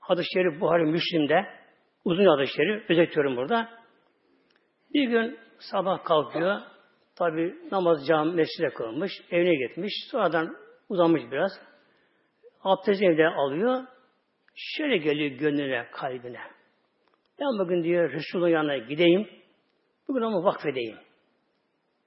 [0.00, 1.61] hadis-i şerif Buhari Müslim'de
[2.04, 3.68] uzun hadis-i şerif özetiyorum burada.
[4.94, 6.60] Bir gün sabah kalkıyor.
[7.16, 9.12] Tabi namaz cami mescide kılmış.
[9.30, 9.92] Evine gitmiş.
[10.10, 10.56] Sonradan
[10.88, 11.52] uzanmış biraz.
[12.62, 13.84] Abdest evde alıyor.
[14.54, 16.40] Şöyle geliyor gönlüne, kalbine.
[17.40, 19.28] Ben bugün diyor Resulullah'ın yanına gideyim.
[20.08, 20.96] Bugün onu vakfedeyim.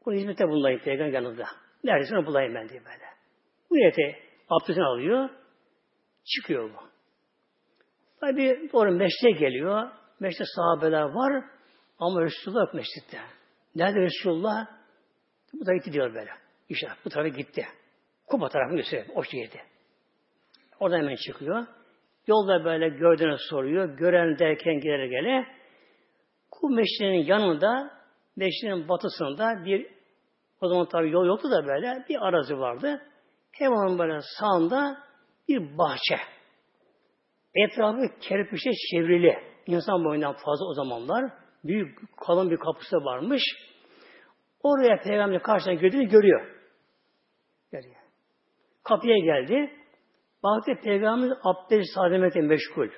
[0.06, 1.46] Bunu hizmete bulunayım peygamber yanında.
[1.84, 3.06] Neredeyse onu bulayım ben diye böyle.
[3.70, 5.30] Bu niyete abdestini alıyor.
[6.26, 6.95] Çıkıyor bu.
[8.20, 9.92] Tabi doğru meşte geliyor.
[10.20, 11.44] Meşte sahabeler var.
[12.00, 13.20] Ama Resulullah yok meşritte.
[13.76, 14.68] Nerede Resulullah?
[15.54, 16.32] Bu da gitti diyor böyle.
[16.70, 17.66] İşte bu tarafa gitti.
[18.28, 19.08] Kuba tarafını gösteriyor.
[19.16, 19.60] O şehirde.
[20.80, 21.66] Oradan hemen çıkıyor.
[22.28, 23.98] Yolda böyle gördüğünü soruyor.
[23.98, 25.48] Gören derken gider gele.
[26.52, 27.92] Ku meşrinin yanında
[28.36, 29.88] meşrinin batısında bir
[30.62, 33.02] o zaman tabi yol yoktu da böyle bir arazi vardı.
[33.52, 34.98] Hemen böyle sağında
[35.48, 36.35] bir bahçe.
[37.56, 39.38] Etrafı kerpiçe çevrili.
[39.68, 41.32] İnsan boyundan fazla o zamanlar.
[41.64, 43.44] Büyük kalın bir kapısı varmış.
[44.64, 46.48] Oraya peygamber karşısına girdiğini görüyor.
[47.72, 47.96] Görüyor.
[48.84, 49.72] Kapıya geldi.
[50.44, 52.90] Baktı peygamber abdest sademete meşgul.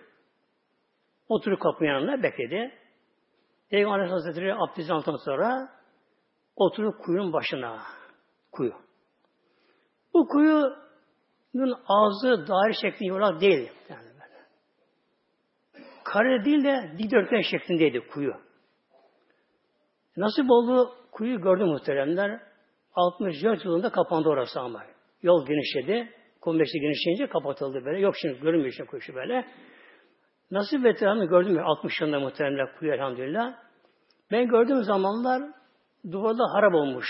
[1.29, 2.71] Oturup kapının yanında bekledi.
[3.69, 5.69] Peygamber Hazretleri abdestin altından sonra
[6.55, 7.81] oturup kuyunun başına.
[8.51, 8.73] Kuyu.
[10.13, 13.71] Bu kuyunun ağzı daire şeklinde yuvarlak değil.
[13.89, 14.06] Yani.
[16.13, 18.33] Kare değil de dikdörtgen şeklindeydi kuyu.
[20.17, 22.39] Nasip oldu kuyu gördü muhteremler.
[22.95, 24.83] 64 yılında kapandı orası ama.
[25.21, 26.09] Yol genişledi.
[26.41, 27.99] Kombeşte genişleyince kapatıldı böyle.
[27.99, 29.45] Yok şimdi görünmüyor şimdi kuyusu böyle.
[30.51, 33.55] Nasip veteranı gördüm ya 60 yılında muhteremler kuyu elhamdülillah.
[34.31, 35.43] Ben gördüğüm zamanlar
[36.11, 37.07] duvarda harap olmuş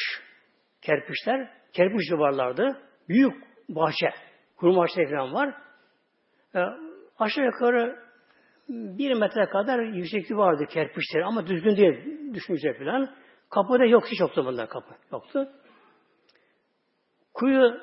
[0.81, 1.49] kerpiçler.
[1.73, 2.77] Kerpiç duvarlardı.
[3.09, 3.33] Büyük
[3.69, 4.09] bahçe.
[4.55, 5.53] Kurum ağaçları falan var.
[6.55, 6.59] E,
[7.19, 8.06] aşağı yukarı
[8.69, 13.15] bir metre kadar yüksekliği vardı kerpiçleri ama düzgün değil düşmeyecek falan.
[13.49, 14.95] Kapıda yok hiç yoktu bunda kapı.
[15.11, 15.49] Yoktu.
[17.33, 17.81] Kuyu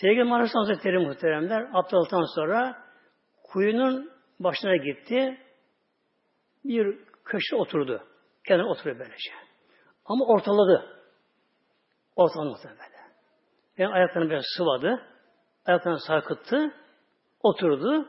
[0.00, 2.82] Peygamber Aleyhisselam Hazretleri muhteremler abdestten sonra
[3.42, 5.38] kuyunun başına gitti.
[6.64, 8.02] Bir köşe oturdu.
[8.48, 9.30] Kenara oturuyor böylece.
[10.04, 11.02] Ama ortaladı.
[12.16, 12.78] Ortaladı böyle.
[13.78, 15.02] Yani ayaklarını biraz sıvadı.
[15.66, 16.74] Ayaklarını sarkıttı.
[17.42, 18.08] Oturdu.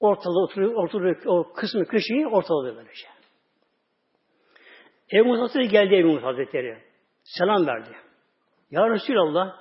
[0.00, 3.08] Ortalığı oturuyor, oturuyor, o kısmı köşeyi ortaladı böylece.
[5.12, 6.78] Ebu Musa Hazretleri geldi Ebu Musa Hazretleri.
[7.24, 7.90] Selam verdi.
[8.70, 9.56] Ya Resulallah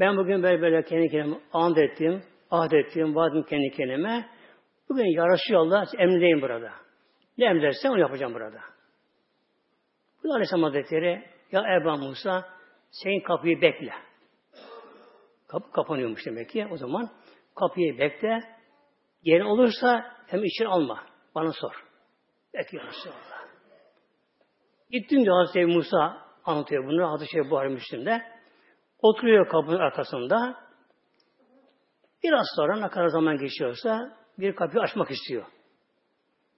[0.00, 4.28] ben bugün böyle böyle kendi kendime and ettim, ahd ettim, vadim kendi kendime.
[4.88, 6.70] Bugün Ya Resulallah emredeyim burada.
[7.38, 8.60] Ne emredersen onu yapacağım burada.
[10.24, 12.44] Bu Aleyhisselam Hazretleri ya Ebu Musa
[12.90, 13.92] senin kapıyı bekle.
[15.48, 17.10] Kapı kapanıyormuş demek ki o zaman.
[17.54, 18.57] Kapıyı bekle.
[19.22, 21.04] Yerin olursa hem içeri alma.
[21.34, 21.84] Bana sor.
[22.54, 23.48] Bekle Resulallah.
[24.90, 27.12] Gittim diyor Hazreti Musa anlatıyor bunu.
[27.12, 28.22] Hadis-i Şerif Buhari Müslim'de.
[28.98, 30.68] Oturuyor kapının arkasında.
[32.22, 35.46] Biraz sonra ne kadar zaman geçiyorsa bir kapıyı açmak istiyor.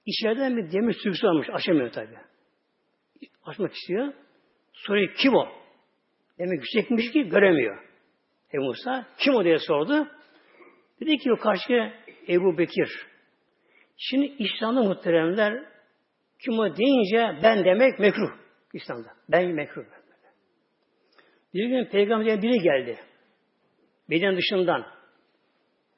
[0.07, 1.49] İçeriden bir demir sürgüsü varmış.
[1.53, 2.18] Açamıyor tabi.
[3.44, 4.12] Açmak istiyor.
[4.73, 5.49] Soruyor kim o?
[6.38, 7.85] Demek yüksekmiş ki göremiyor.
[8.55, 10.09] Ebu Musa kim o diye sordu.
[11.01, 11.92] Dedi ki o karşı
[12.28, 13.06] Ebu Bekir.
[13.96, 15.64] Şimdi İslam'da muhteremler
[16.44, 18.30] kim o deyince ben demek mekruh
[18.74, 19.09] İslam'da.
[19.28, 19.85] Ben mekruh.
[21.54, 22.98] Bir gün peygamberden biri geldi.
[24.11, 24.87] Beden dışından.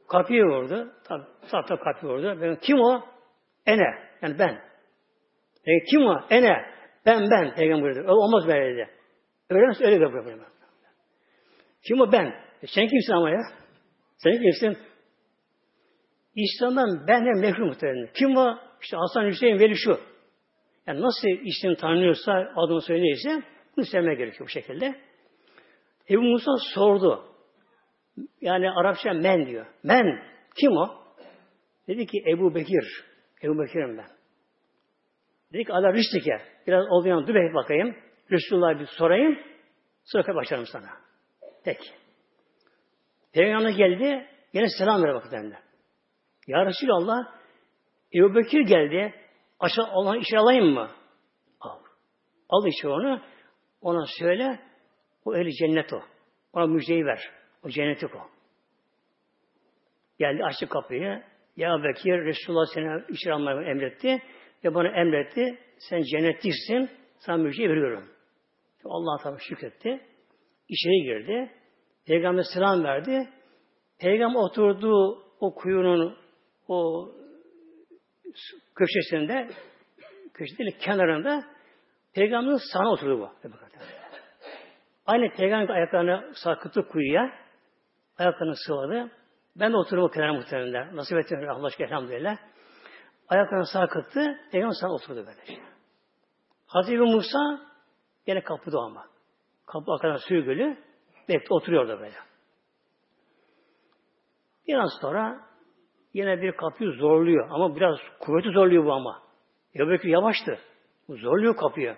[0.08, 0.92] Kapıyı vurdu.
[1.04, 2.38] Tabi sahte kapıyı vurdu.
[2.40, 3.04] Ben, kim o?
[3.66, 3.98] Ene.
[4.22, 4.62] Yani ben.
[5.66, 6.20] E, kim o?
[6.30, 6.56] Ene.
[7.06, 7.54] Ben ben.
[7.54, 8.08] Peygamber dedi.
[8.08, 8.90] Olmaz böyle dedi.
[9.50, 9.74] Öyle mi?
[9.80, 10.40] Öyle yapıyor.
[11.88, 12.12] Kim o?
[12.12, 12.26] Ben.
[12.62, 13.40] E, sen kimsin ama ya?
[14.16, 14.78] Sen kimsin?
[16.34, 18.08] İslam'dan ben de mehrum muhtemelen.
[18.14, 18.58] Kim o?
[18.82, 20.00] İşte Hasan Hüseyin Veli şu.
[20.86, 23.42] Yani nasıl ismini tanıyorsa, adını söyleyirse
[23.76, 24.94] bunu sevmeye gerekiyor bu şekilde.
[26.10, 27.24] Ebu Musa sordu.
[28.40, 29.66] Yani Arapça men diyor.
[29.82, 30.22] Men.
[30.60, 30.88] Kim o?
[31.88, 33.04] Dedi ki Ebu Bekir.
[33.42, 34.08] Ebu Bekir'im ben.
[35.52, 36.38] Dedi ki Allah rüştike.
[36.66, 37.96] Biraz oldu dur bakayım.
[38.30, 39.38] Resulullah'a bir sorayım.
[40.04, 40.88] Sonra başlarım sana.
[41.64, 41.90] Peki.
[43.32, 44.26] Peygamber geldi.
[44.52, 45.54] Yine selam ver bakın
[46.46, 47.24] Ya Resulallah
[48.14, 49.14] Ebu Bekir geldi.
[49.60, 50.90] Aşağı olan işe alayım mı?
[51.60, 51.78] Al.
[52.48, 53.20] Al işe onu.
[53.80, 54.60] Ona söyle.
[55.24, 56.02] O eli cennet o.
[56.52, 57.30] Ona müjdeyi ver.
[57.62, 58.30] O cenneti o.
[60.18, 61.22] Geldi açtı kapıyı.
[61.56, 64.22] Ya Bekir Resulullah seni içeri almayı emretti.
[64.64, 65.58] Ve bana emretti.
[65.78, 66.90] Sen cennetliksin.
[67.18, 68.08] Sana müjdeyi veriyorum.
[68.84, 70.00] Allah tabi şükretti.
[70.68, 71.50] İçeri girdi.
[72.06, 73.28] Peygamber selam verdi.
[74.00, 76.21] Peygamber oturduğu o kuyunun
[76.68, 77.08] o
[78.74, 79.50] köşesinde
[80.34, 81.44] köşede kenarında
[82.14, 83.30] Peygamberin sağına oturdu bu.
[85.06, 87.32] Aynı Peygamber ayaklarını sarkıttı kuyuya.
[88.18, 89.10] Ayaklarını sıvadı.
[89.56, 90.96] Ben de oturdum o kenara muhtemelen.
[90.96, 92.36] Nasip etti Allah aşkına elhamdülillah.
[93.28, 94.40] Ayaklarını sarkıttı.
[94.52, 95.60] Peygamber sana oturdu böyle.
[96.66, 97.60] Hazreti Musa
[98.26, 99.06] yine kapıda ama.
[99.66, 100.76] Kapı arkadan sürgülü.
[101.28, 102.16] Bekle oturuyor da böyle.
[104.68, 105.51] Biraz sonra
[106.14, 107.48] yine bir kapıyı zorluyor.
[107.50, 109.22] Ama biraz kuvveti zorluyor bu ama.
[109.74, 110.58] Ya belki yavaştı.
[111.08, 111.96] Zorluyor kapıyı.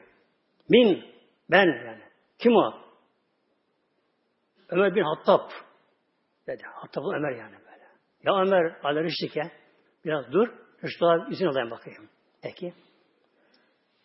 [0.69, 1.05] Min,
[1.51, 2.03] ben yani.
[2.39, 2.75] Kim o?
[4.69, 5.51] Ömer bin Hattab
[6.47, 6.63] dedi.
[6.75, 7.85] Hattab Ömer yani böyle.
[8.23, 9.43] Ya Ömer ala rüştike
[10.05, 10.49] biraz dur.
[10.83, 12.09] Resulullah izin alayım bakayım.
[12.43, 12.75] Peki.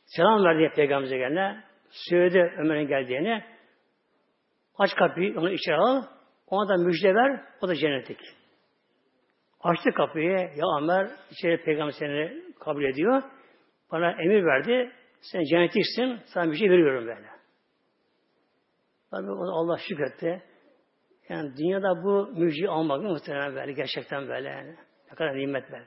[0.06, 1.64] Selam verdi Peygamber'e gelene.
[1.90, 3.44] Söyledi Ömer'in geldiğini.
[4.78, 6.04] Aç kapıyı, onu içeri al.
[6.48, 7.44] Ona da müjde ver.
[7.62, 8.20] O da cennetlik.
[9.60, 10.32] Açtı kapıyı.
[10.32, 13.24] Ya Ömer içeri peygamber seni kabul ediyor.
[13.92, 14.92] Bana emir verdi.
[15.22, 16.20] Sen cennetliksin.
[16.26, 17.28] Sana müjde veriyorum böyle.
[19.12, 20.44] Tabi o Allah şükretti.
[21.30, 23.72] Yani dünyada bu müjdeyi almak muhtemelen böyle.
[23.74, 24.76] Gerçekten böyle yani.
[25.10, 25.86] Ne kadar nimet böyle.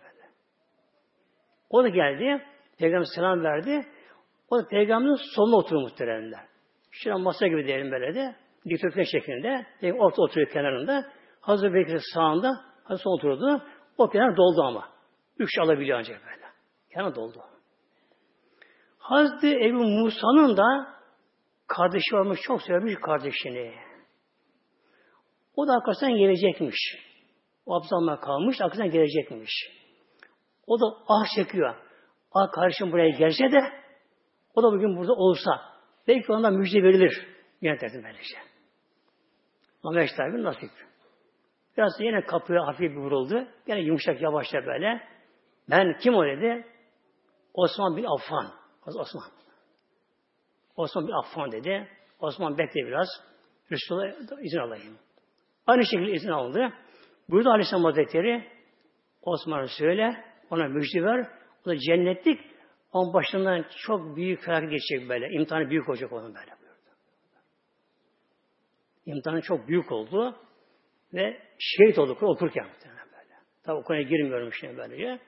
[1.70, 2.42] O da geldi.
[2.78, 3.86] Peygamber selam verdi.
[4.50, 6.40] O da peygamberin soluna oturuyor muhteremler.
[6.90, 8.34] Şurada masa gibi diyelim böyle de.
[8.68, 9.66] Dikdörtgen şeklinde.
[9.80, 11.04] Peygamber orta oturuyor kenarında.
[11.40, 12.71] Hazreti Bekir sağında.
[12.84, 13.62] Hazreti sol oturdu.
[13.98, 14.88] O kenar doldu ama.
[15.38, 16.46] Üç alabiliyor ancak böyle.
[16.94, 17.42] Kenar doldu.
[18.98, 20.86] Hazreti Ebu Musa'nın da
[21.66, 22.40] kardeşi varmış.
[22.42, 23.74] Çok sevmiş kardeşini.
[25.56, 26.78] O da arkasından gelecekmiş.
[27.66, 28.60] O abzalma kalmış.
[28.60, 29.52] Arkasından gelecekmiş.
[30.66, 31.74] O da ah çekiyor.
[32.32, 33.60] Ah kardeşim buraya gelse de
[34.54, 35.50] o da bugün burada olsa
[36.08, 37.26] belki ona müjde verilir.
[37.60, 38.36] Yine derdim böylece.
[39.82, 40.70] Ama işte nasip.
[41.76, 43.46] Biraz yine kapıya hafif bir vuruldu.
[43.66, 45.08] Yine yumuşak yavaşça böyle.
[45.70, 46.66] Ben kim o dedi?
[47.54, 48.52] Osman bin Affan.
[48.86, 49.24] Osman.
[50.76, 51.88] Osman bin Affan dedi.
[52.20, 53.08] Osman bekle biraz.
[53.70, 54.98] Resulullah izin alayım.
[55.66, 56.72] Aynı şekilde izin aldı.
[57.28, 58.46] Burada Aleyhisselam Hazretleri
[59.22, 61.26] Osman'a söyle, Ona müjde ver.
[61.66, 62.40] O da cennetlik.
[62.92, 65.28] Onun başından çok büyük felaket geçecek böyle.
[65.28, 66.52] İmtihanı büyük olacak onun böyle.
[69.06, 70.36] İmtihanı çok büyük oldu.
[71.14, 73.34] Ve şehit olduk okurken böyle.
[73.64, 75.18] Tabi o konuya girmiyorum şimdi böylece.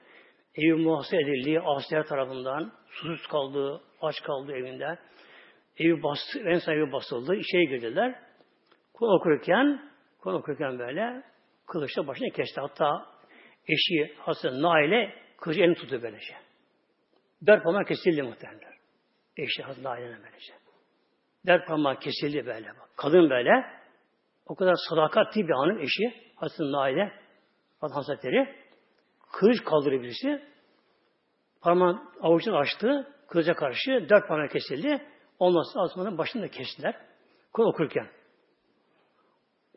[0.55, 4.97] Evi muhasebe edildi, asler tarafından susuz kaldı, aç kaldı evinde.
[5.77, 8.15] Evi bastı, en sahibi basıldı, içeri girdiler.
[8.93, 11.23] Kur'an okurken, Kur'an okurken böyle
[11.67, 12.61] kılıçla başına kesti.
[12.61, 13.05] Hatta
[13.67, 16.35] eşi Hasan Nail'e kılıcı elini tuttu böylece.
[17.47, 18.73] Dört parmak kesildi muhtemelen.
[19.37, 20.53] Eşi Hasan Nail'e böylece.
[21.47, 22.67] Dört parmak kesildi böyle.
[22.97, 23.74] Kadın böyle.
[24.45, 27.11] O kadar sadakatli bir hanım eşi Hasan Nail'e
[27.79, 28.55] Hazretleri
[29.31, 30.41] kılıç kaldırıyor birisi.
[31.61, 33.11] Parmağın avucunu açtı.
[33.27, 35.05] Kılıca karşı dört parmak kesildi.
[35.39, 36.95] Ondan sonra Osman'ın başını da kestiler.
[37.53, 38.07] Kur'an okurken.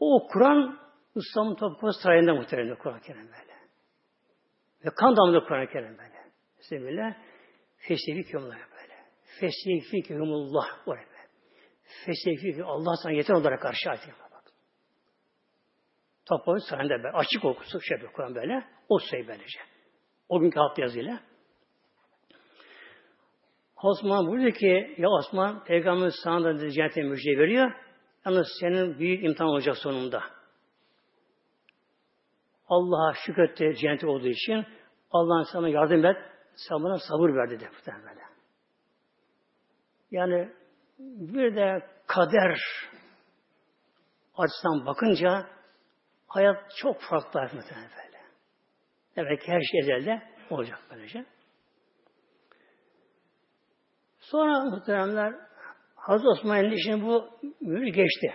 [0.00, 0.78] O Kur'an
[1.14, 3.58] İslam'ın toplu sarayında muhtemelen Kur'an-ı Kerim böyle.
[4.84, 6.32] Ve kan damlıyor Kur'an-ı Kerim böyle.
[6.60, 7.16] Sebebiyle
[7.76, 10.02] feslevi yollara böyle.
[10.02, 11.06] Kümullah böyle.
[12.06, 14.08] Feslevi Allah sana yeter olarak karşı ayet
[16.28, 17.16] Toplu sarayında böyle.
[17.16, 18.64] Açık okusu şey yapıyor Kur'an böyle.
[18.88, 19.60] O sayı böylece.
[20.28, 21.20] O günkü alt yazıyla.
[23.82, 27.72] Osman buyuruyor ki ya Osman Peygamber sana da cennete müjde veriyor.
[28.26, 30.22] Yalnız senin büyük imtihan olacak sonunda.
[32.68, 34.66] Allah'a şükretti cenneti olduğu için
[35.10, 36.16] Allah'ın sana yardım et,
[36.54, 37.70] sen bana sabır ver dedi.
[37.86, 38.20] Böyle.
[40.10, 40.52] Yani
[40.98, 42.60] bir de kader
[44.36, 45.57] açısından bakınca
[46.28, 48.18] hayat çok farklı muhtemelen böyle.
[49.16, 51.24] Demek ki her şey ezelde olacak böylece.
[54.20, 55.34] Sonra muhteremler
[55.96, 58.34] Hazreti Osman'ın işini bu mühür geçti.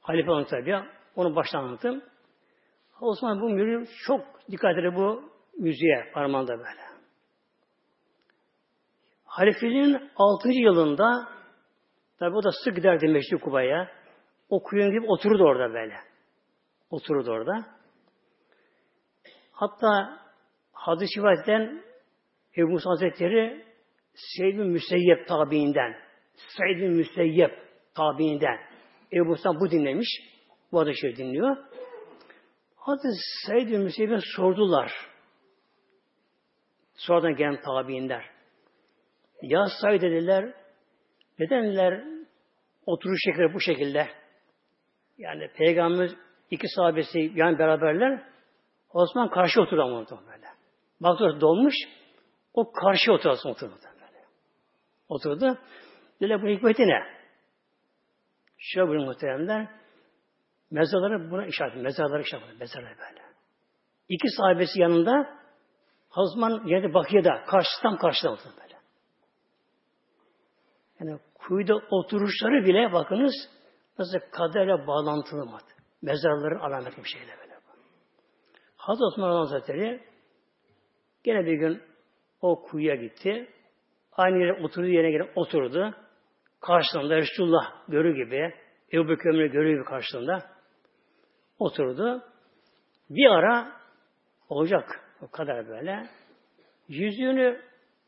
[0.00, 0.82] Halife onu tabi.
[1.16, 2.04] Onu baştan anlattım.
[3.00, 6.80] Osman bu mühürü çok dikkat eder bu müziğe parmağında böyle.
[9.24, 10.48] Halifeliğin 6.
[10.48, 11.28] yılında
[12.18, 13.88] tabi o da sık giderdi Meşri Kuba'ya.
[14.48, 16.07] O kuyun gibi otururdu orada böyle.
[16.90, 17.66] Otururdu orada.
[19.52, 20.20] Hatta
[20.72, 21.20] hadis-i
[22.56, 23.64] Ebu Musa Hazretleri
[24.14, 25.96] Seyyid-i Müseyyep tabiinden,
[26.56, 27.50] Seyyid-i Müseyyep
[27.94, 28.58] tabiinden
[29.12, 30.08] Ebu Musa bu dinlemiş.
[30.72, 31.56] Bu adı şey dinliyor.
[32.76, 33.08] Hazreti
[33.46, 34.92] Seyyid-i Müseyyep'e sordular.
[36.94, 38.30] Sonradan gelen tabiinler.
[39.42, 40.54] Ya Said dediler,
[41.38, 42.04] nedenler
[42.86, 44.08] oturuş şekilleri bu şekilde?
[45.18, 46.10] Yani Peygamber
[46.50, 48.22] iki sahabesi yani beraberler
[48.92, 50.46] Osman karşı oturdu ama böyle.
[51.00, 51.74] Baktı dolmuş,
[52.54, 53.74] o karşı oturdu oturdu
[55.08, 55.58] oturdu.
[56.20, 57.18] Dediler bu hikmeti ne?
[58.58, 59.68] Şöyle buyurun muhteremler.
[60.70, 61.76] Mezarları buna işaret.
[61.76, 62.60] Mezarları işaret.
[62.60, 63.22] Mezarları böyle.
[64.08, 65.38] İki sahibesi yanında
[66.08, 68.74] Hazman yerde Bakı'da karşı tam karşıda oturdu böyle.
[71.00, 73.34] Yani kuyuda oturuşları bile bakınız
[73.98, 75.58] nasıl kaderle bağlantılı mı?
[76.02, 77.54] Mezarların alameti bir şeyle böyle.
[78.76, 80.02] Hazreti Osman Hazretleri
[81.24, 81.82] gene bir gün
[82.40, 83.48] o kuyuya gitti.
[84.12, 85.94] Aynı yere oturduğu yerine gelip oturdu.
[86.60, 88.54] Karşılığında Resulullah görü gibi,
[88.92, 90.42] Ebu Bekir'in görü gibi karşılığında
[91.58, 92.22] oturdu.
[93.10, 93.72] Bir ara
[94.48, 96.08] olacak o kadar böyle.
[96.88, 97.60] Yüzüğünü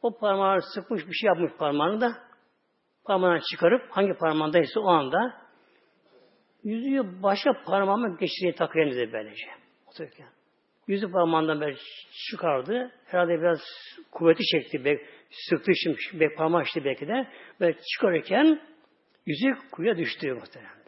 [0.02, 2.12] o parmağı sıkmış bir şey yapmış parmağını da
[3.04, 5.49] parmağını çıkarıp hangi parmağındaysa o anda
[6.64, 9.46] yüzüğü başka parmağıma geçirdiği takıyor dedi böylece.
[9.86, 10.28] Otururken.
[10.86, 11.76] Yüzü parmağından böyle
[12.30, 12.92] çıkardı.
[13.06, 13.60] Herhalde biraz
[14.10, 17.28] kuvveti çekti sıktı şimdi parmağı işte belki de
[17.60, 18.60] ve çıkarırken
[19.26, 20.80] yüzük kuyuya düştü muhtemelen.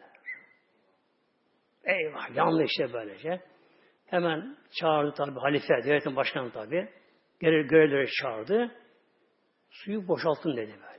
[1.83, 3.41] Eyvah yandı işte böylece.
[4.05, 6.89] Hemen çağırdı tabi halife, devletin başkanı tabi.
[7.41, 8.71] Geri görevlere çağırdı.
[9.69, 10.92] Suyu boşaltın dedi böyle.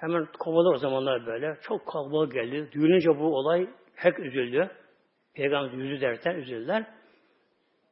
[0.00, 1.58] Hemen kovaladı o zamanlar böyle.
[1.62, 2.68] Çok kalabalık geldi.
[2.72, 4.70] Duyulunca bu olay hep üzüldü.
[5.34, 6.86] Peygamber yüzü derken üzüldüler.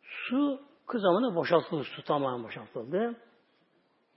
[0.02, 3.16] Su Kız zamanı boşaltıldı, su tamamen boşaltıldı.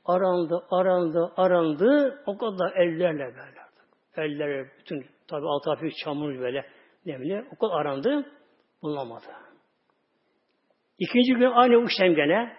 [0.06, 2.22] Arandı, arandı, arandı.
[2.26, 3.60] O kadar ellerle böyle.
[4.18, 6.66] Eller, bütün tabi altı hafif çamur böyle
[7.06, 7.46] nemli.
[7.52, 8.26] O kadar arandı.
[8.82, 9.26] Bulunamadı.
[11.00, 12.58] İkinci gün aynı uçtem gene.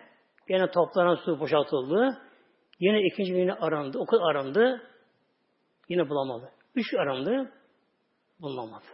[0.48, 2.18] Gene toplanan su boşaltıldı.
[2.80, 3.98] Yine ikinci gün arandı.
[3.98, 4.82] O kadar arandı.
[5.90, 6.52] Yine bulamadı.
[6.74, 7.52] Üç arandı.
[8.40, 8.84] Bulamadı.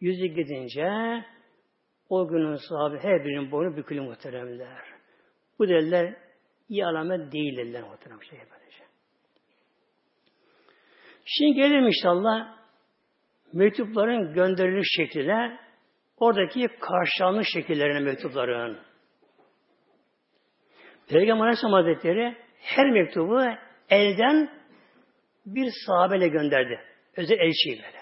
[0.00, 0.90] Yüzü gidince
[2.08, 4.84] o günün sahibi her birinin boynu bükülü muhteremler.
[5.58, 6.16] Bu derler
[6.68, 8.84] iyi alamet değil derler muhterem şey böylece.
[11.24, 12.58] Şimdi gelelim inşallah
[13.52, 15.58] mektupların gönderiliş şekline
[16.16, 18.78] oradaki karşılanmış şekillerine mektupların.
[21.08, 23.42] Peygamber Aleyhisselam Hazretleri her mektubu
[23.90, 24.57] elden
[25.54, 26.80] bir sahabeyle gönderdi.
[27.16, 27.98] Özel elçiyi böyle.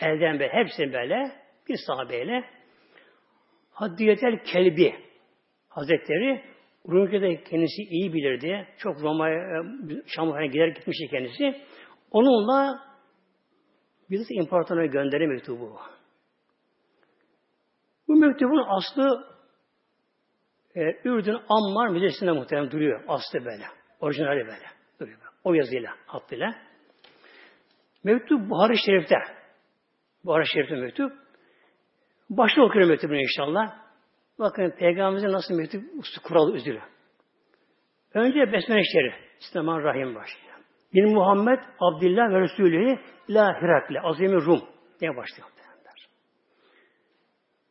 [0.00, 1.32] Elden böyle, hepsini böyle
[1.68, 2.44] bir sahabeyle
[3.72, 4.94] Haddiyetel Kelbi
[5.68, 6.44] Hazretleri
[6.88, 8.68] Rumce'de kendisi iyi bilirdi.
[8.78, 9.62] Çok Roma'ya,
[10.06, 11.62] Şam'a gider gitmişti kendisi.
[12.10, 12.90] Onunla
[14.10, 15.80] Bizans İmparatorluğu'na gönderi mektubu.
[18.08, 19.24] Bu mektubun aslı
[20.74, 23.04] e, Ürdün Ammar Müzesi'nde muhtemelen duruyor.
[23.08, 23.64] Aslı böyle.
[24.00, 24.79] Orijinali böyle.
[25.44, 26.54] O yazıyla, hattıyla.
[28.04, 29.16] Mektup Buhari Şerif'te.
[30.24, 31.12] Buhari Şerif'te mektup.
[32.30, 33.78] Başta okuyorum mektubunu inşallah.
[34.38, 35.82] Bakın Peygamberimizin nasıl mektup
[36.24, 36.80] kuralı üzülü.
[38.14, 39.14] Önce Besmele Şerif.
[39.40, 40.54] Bismillahirrahmanirrahim başlıyor.
[40.94, 44.62] Bin Muhammed Abdullah ve Resulü ila Hirakle Azimi Rum
[45.00, 45.48] diye başlıyor.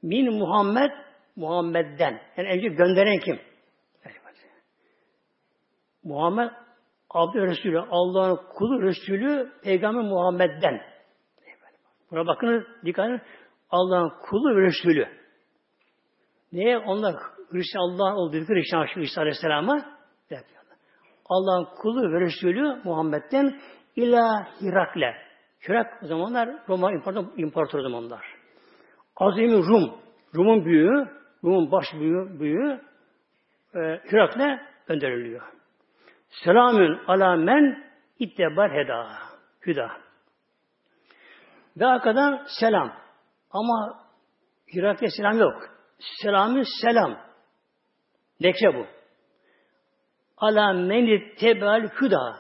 [0.01, 0.91] Min Muhammed
[1.36, 2.22] Muhammed'den.
[2.38, 3.39] Yani önce gönderen kim?
[6.03, 6.49] Muhammed
[7.10, 10.82] Abdü Resulü, Allah'ın kulu Resulü, Peygamber Muhammed'den.
[12.12, 13.22] Buna bakın, dikkat edin.
[13.70, 15.07] Allah'ın kulu ve Resulü.
[16.51, 16.78] Niye?
[16.78, 17.16] Onlar
[17.51, 19.99] Hristiyan Allah olduğu Hristiyan İsa Aleyhisselam'a
[21.26, 23.60] Allah'ın kulu ve Resulü Muhammed'den
[23.95, 25.16] ila Hirakle.
[25.68, 28.26] Hirak o zamanlar Roma imparator, imparator zamanlar.
[29.16, 29.93] Azimi Rum.
[30.36, 31.07] Rum'un büyüğü,
[31.43, 32.82] Rum'un baş büyüğü, büyüğü
[33.76, 35.59] e, Hirakle gönderiliyor.
[36.30, 37.84] Selamün ala men
[38.20, 39.08] ittebar heda.
[39.66, 39.92] Hüda.
[41.78, 42.94] Ve arkadan selam.
[43.52, 44.06] Ama
[44.74, 45.62] Hirak'ta selam yok.
[46.22, 47.18] Selamü selam.
[48.44, 48.86] Lekçe bu.
[50.38, 52.36] Ala meni tebel hüda.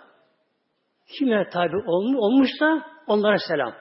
[1.17, 3.73] Kime tabi olmuşsa onlara selam.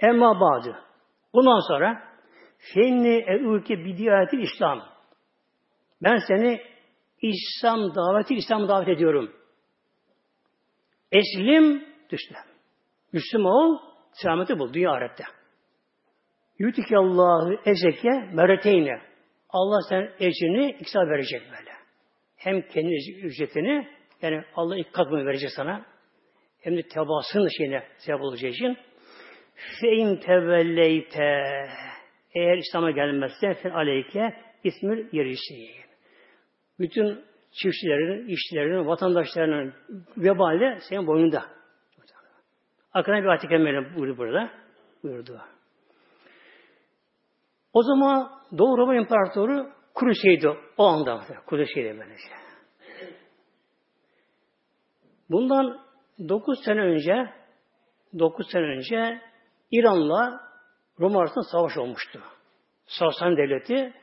[0.00, 0.76] Emma bazı.
[1.34, 2.02] Bundan sonra
[2.74, 4.97] fenni e'uke bidiyati İslam.
[6.02, 6.60] Ben seni
[7.22, 9.32] İslam daveti İslam davet ediyorum.
[11.12, 12.36] Eslim düşle.
[13.12, 13.78] Müslüman ol,
[14.12, 15.24] selameti bul dünya ahirette.
[16.96, 19.00] Allahu ezeke mereteyne.
[19.50, 21.70] Allah sen ecrini iksa verecek böyle.
[22.36, 23.88] Hem kendi ücretini
[24.22, 25.86] yani Allah ilk katını verecek sana
[26.60, 28.76] hem de tebasının şeyine sebep olacağı için
[29.80, 31.42] fein tevelleyte
[32.34, 35.87] eğer İslam'a gelmezse fen aleyke ismir yerisi.
[36.78, 39.74] Bütün çiftçilerin, işçilerin, vatandaşlarının
[40.16, 41.44] vebali senin boynunda.
[42.92, 44.50] Arkadan bir ayet-i buyurdu burada.
[45.02, 45.40] Buyurdu.
[47.72, 50.48] O zaman Doğu Roma İmparatoru Kuruşeydi
[50.78, 51.20] o anda.
[51.46, 52.28] Kuruşeydi böylece.
[55.30, 55.80] Bundan
[56.28, 57.32] 9 sene önce
[58.18, 59.20] 9 sene önce
[59.70, 60.40] İran'la
[61.00, 62.20] Roma arasında savaş olmuştu.
[62.86, 63.94] Sasani Devleti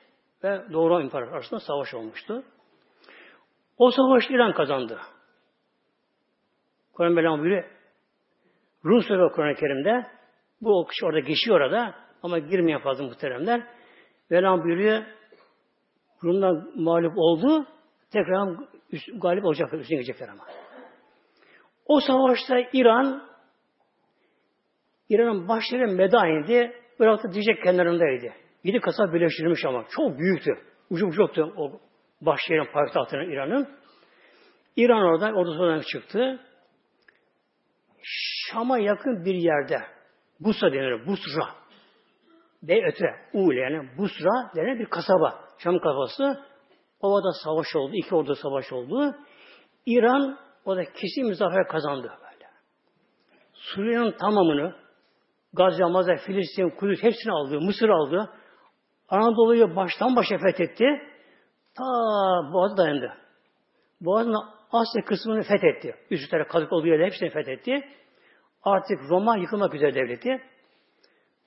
[0.44, 2.44] ve Doğu Roma İmparatoru arasında savaş olmuştu.
[3.78, 5.00] O savaş İran kazandı.
[6.94, 7.64] Kur'an Mevlam buyuruyor.
[8.86, 10.08] Rum Suresi Kur'an-ı Kerim'de
[10.62, 13.68] bu o kişi orada geçiyor orada ama girmeyen fazla muhteremler.
[14.30, 15.04] Mevlam buyuruyor
[16.24, 17.66] Rumlar mağlup oldu
[18.12, 18.50] tekrar
[18.92, 20.44] üst, galip olacaklar, üstüne gelecekler ama.
[21.86, 23.24] O savaşta İran
[25.10, 26.74] İran'ın başları Medain'di.
[27.00, 28.34] Irak'ta Dicle kenarındaydı.
[28.64, 29.86] Yedi kasap birleştirilmiş ama.
[29.90, 30.52] Çok büyüktü.
[30.90, 31.72] Ucu ucuktu o
[32.26, 33.70] başşehrin payitahtına İran'ın.
[34.76, 36.40] İran oradan ordusundan çıktı.
[38.04, 39.78] Şam'a yakın bir yerde
[40.40, 41.08] Busra denir.
[41.08, 41.48] Busra.
[42.64, 43.06] Ve öte.
[43.34, 45.40] Uğle yani Busra denen bir kasaba.
[45.58, 46.44] Şam kasabası.
[47.02, 47.92] Ovada savaş oldu.
[47.96, 49.16] iki ordu savaş oldu.
[49.86, 52.50] İran o da kesin bir kazandı böyle.
[53.54, 54.76] Suriye'nin tamamını
[55.54, 57.62] Gazze, Mazar, Filistin, Kudüs hepsini aldı.
[57.62, 58.30] Mısır aldı.
[59.10, 60.86] Anadolu'yu baştan başa fethetti.
[61.78, 61.84] Ta
[62.54, 63.14] Boğaz'a dayandı.
[64.02, 64.36] Boğaz'ın
[64.72, 65.96] Asya kısmını fethetti.
[66.12, 67.90] Üst üste kazık olduğu yerler hepsini fethetti.
[68.64, 70.42] Artık Roma yıkılmak üzere devleti.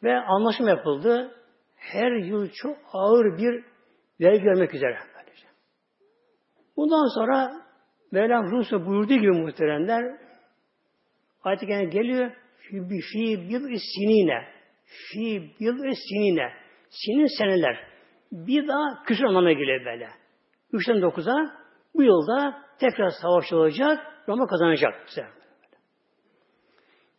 [0.02, 1.34] Ve anlaşma yapıldı.
[1.76, 3.64] Her yıl çok ağır bir
[4.20, 4.98] vergi vermek üzere.
[6.76, 7.52] Bundan sonra
[8.12, 10.18] Mevlam Rusya buyurduğu gibi muhteremler
[11.44, 13.00] artık yani geliyor fi bil
[13.78, 14.48] sinine
[14.86, 16.52] fi bil sinine
[16.90, 17.88] sinin seneler
[18.32, 20.08] bir daha küsur anlamına geliyor böyle.
[20.72, 21.34] Üçten dokuza
[21.94, 24.94] bu yılda tekrar savaş olacak, Roma kazanacak.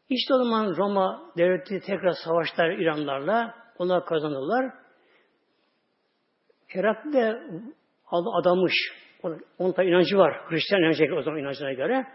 [0.10, 4.74] İşte o zaman Roma devleti tekrar savaşlar İranlarla, onlar kazanırlar.
[6.68, 7.36] Herakle
[8.12, 8.74] adamış,
[9.58, 12.08] onun da inancı var, Hristiyan inancı o zaman inancına göre.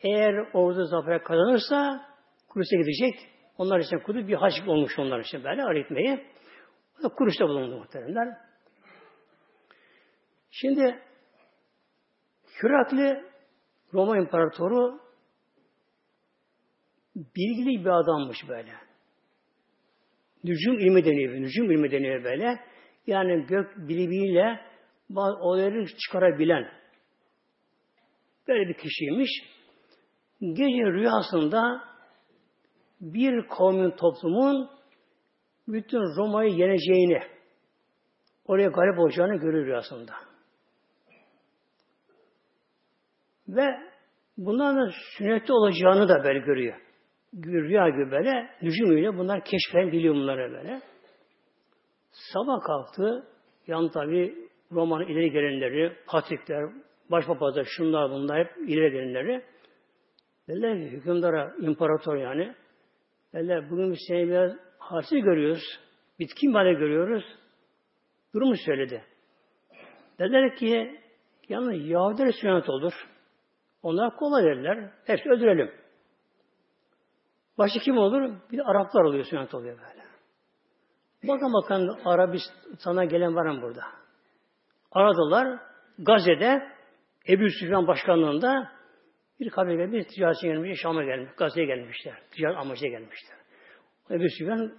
[0.00, 2.06] Eğer orada zafer kazanırsa
[2.48, 5.64] Kudüs'e gidecek, Onlar için kudu bir haç olmuş onlar için böyle
[6.96, 7.16] öğretmeyi.
[7.16, 8.36] Kuruşta bulundu muhteremler.
[10.50, 11.02] Şimdi
[12.62, 13.24] Hürakli
[13.94, 15.00] Roma İmparatoru
[17.16, 18.72] bilgili bir adammış böyle.
[20.44, 21.34] Nücum ilmi deniyor.
[21.34, 22.60] Nücum ilmi deniyor böyle.
[23.06, 24.60] Yani gök bilimiyle
[25.10, 26.70] bazı olayları çıkarabilen
[28.48, 29.30] böyle bir kişiymiş.
[30.40, 31.84] Gece rüyasında
[33.00, 34.70] bir kavmin toplumun
[35.68, 37.22] bütün Roma'yı yeneceğini,
[38.46, 40.12] oraya garip olacağını görür rüyasında.
[43.48, 43.76] Ve
[44.36, 46.80] bunların sünnette olacağını da böyle görüyor.
[47.44, 50.80] Rüya gibi böyle, nücumuyla bunlar keşfen biliyor bunları böyle.
[52.32, 53.26] Sabah kalktı,
[53.66, 56.64] yan tabi Roma'nın ileri gelenleri, patrikler,
[57.10, 59.44] başpapazlar, şunlar bunlar hep ileri gelenleri.
[60.48, 62.54] Dediler ki hükümdara, imparator yani,
[63.34, 64.52] dediler bugün biz seni biraz
[64.84, 65.80] halsiz görüyoruz,
[66.18, 67.24] bitkin hale görüyoruz.
[68.34, 69.04] Durumu söyledi.
[70.18, 71.00] Dediler ki,
[71.48, 72.92] yalnız Yahudiler sünnet olur.
[73.82, 74.90] Onlar kolay derler.
[75.04, 75.70] Hepsi öldürelim.
[77.58, 78.34] Başka kim olur?
[78.52, 80.04] Bir de Araplar oluyor, sünnet oluyor böyle.
[81.28, 83.82] Bakın bakın Arabistan'a gelen var mı burada?
[84.92, 85.58] Aradılar.
[85.98, 86.68] Gazze'de
[87.28, 88.72] Ebu Süfyan başkanlığında
[89.40, 92.14] bir kabile gelmiş, ticaret gelmiş, Şam'a gelmiş, Gazze'ye gelmişler.
[92.30, 93.43] Ticaret amacıyla gelmişler.
[94.10, 94.74] Ebu Süfyan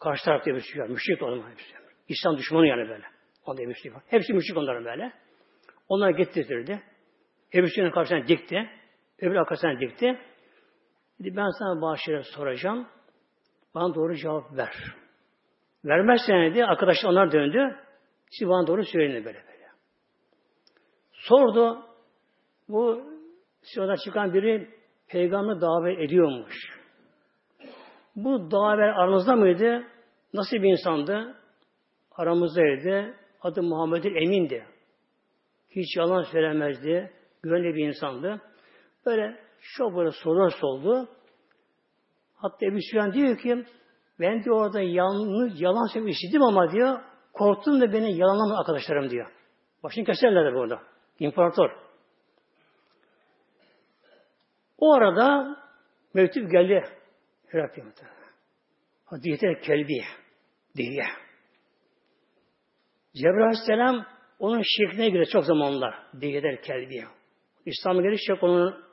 [0.00, 0.90] karşı tarafta Ebu Süfyan.
[0.90, 1.82] Müşrik olma Ebu Süfyan.
[2.08, 3.04] İslam düşmanı yani böyle.
[3.46, 4.02] O da Ebu Süfyan.
[4.06, 5.12] Hepsi müşrik onların böyle.
[5.88, 6.82] Onlar getirtirdi.
[7.54, 8.70] Ebu Süfyan'ın karşısına dikti.
[9.20, 10.18] Öbür arkasına dikti.
[11.20, 12.88] Dedi ben sana bazı soracağım.
[13.74, 14.74] Bana doğru cevap ver.
[15.84, 17.76] Vermezsen dedi, arkadaşlar onlar döndü.
[18.30, 19.66] Siz bana doğru söyleyin böyle böyle.
[21.12, 21.86] Sordu.
[22.68, 23.04] Bu
[23.62, 24.70] Siyon'a çıkan biri
[25.08, 26.79] peygamber davet ediyormuş.
[28.16, 29.82] Bu davet aranızda mıydı?
[30.34, 31.34] Nasıl bir insandı?
[32.12, 33.14] Aramızdaydı.
[33.42, 34.66] Adı Muhammed Emin'di.
[35.70, 37.10] Hiç yalan söylemezdi.
[37.42, 38.40] Güvenli bir insandı.
[39.06, 39.40] Böyle
[39.76, 41.08] çok böyle sorular soldu.
[42.34, 43.64] Hatta Ebu Süfyan diyor ki
[44.20, 47.00] ben de orada yanlış, yalan söylemek istedim ama diyor
[47.32, 49.32] korktum da beni yalanlama arkadaşlarım diyor.
[49.82, 50.82] Başını keserler de burada.
[51.18, 51.70] İmparator.
[54.78, 55.56] O arada
[56.14, 56.84] mektup geldi
[57.52, 57.86] Herakli'ye.
[59.04, 60.02] Hadiyete kelbi
[60.76, 61.04] diye.
[63.14, 64.06] Cebrail Aleyhisselam
[64.38, 67.04] onun şekline göre çok zamanlar diyeler kelbi.
[67.66, 68.84] İslam'a geliş çok onun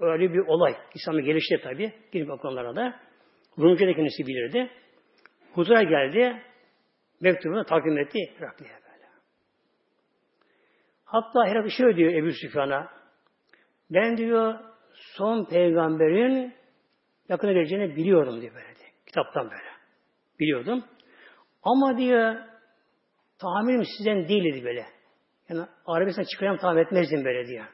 [0.00, 0.74] öyle bir olay.
[0.94, 1.92] İslam'a gelişte tabi.
[2.12, 3.00] Girip o konulara da.
[3.58, 4.70] Rumca da kendisi bilirdi.
[5.52, 6.42] Huzura geldi.
[7.20, 9.06] Mektubunu takdim etti Herakli'ye böyle.
[11.04, 12.92] Hatta Herakli şöyle diyor Ebu Süfyan'a.
[13.90, 14.54] Ben diyor
[14.94, 16.59] son peygamberin
[17.30, 18.90] yakına geleceğini biliyordum diyor böyle diyor.
[19.06, 19.70] Kitaptan böyle.
[20.40, 20.84] Biliyordum.
[21.62, 22.36] Ama diyor
[23.38, 24.86] tahminim sizden değildi böyle.
[25.48, 27.64] Yani Arabistan çıkacağım tahmin etmezdim böyle diyor.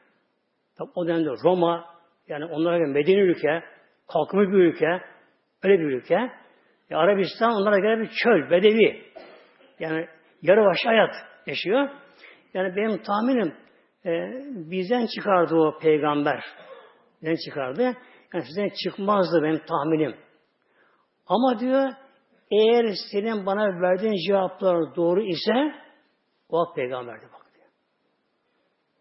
[0.77, 1.85] Tabi o dönemde Roma
[2.27, 3.63] yani onlara göre medeni ülke,
[4.07, 5.01] kalkınmış bir ülke,
[5.63, 6.31] öyle bir ülke.
[6.89, 9.03] Ya Arabistan onlara göre bir çöl, bedevi.
[9.79, 10.07] Yani
[10.41, 11.89] yarı baş hayat yaşıyor.
[12.53, 13.53] Yani benim tahminim
[14.05, 14.11] e,
[14.71, 16.43] bizden çıkardı o peygamber.
[17.21, 17.97] Bizden çıkardı.
[18.33, 20.15] Yani sizden çıkmazdı benim tahminim.
[21.27, 21.91] Ama diyor
[22.51, 25.73] eğer senin bana verdiğin cevaplar doğru ise
[26.49, 27.67] o hak peygamberdir bak diyor.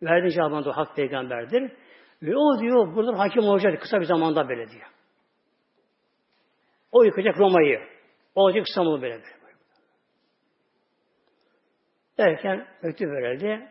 [0.02, 1.72] Verdiğin cevabın doğru hak peygamberdir.
[2.22, 4.86] Ve o diyor burada hakim olacak kısa bir zamanda böyle diyor.
[6.92, 7.80] O yıkacak Roma'yı.
[8.34, 9.36] O olacak İstanbul'u böyle böyle.
[12.18, 13.68] Derken mektup verildi.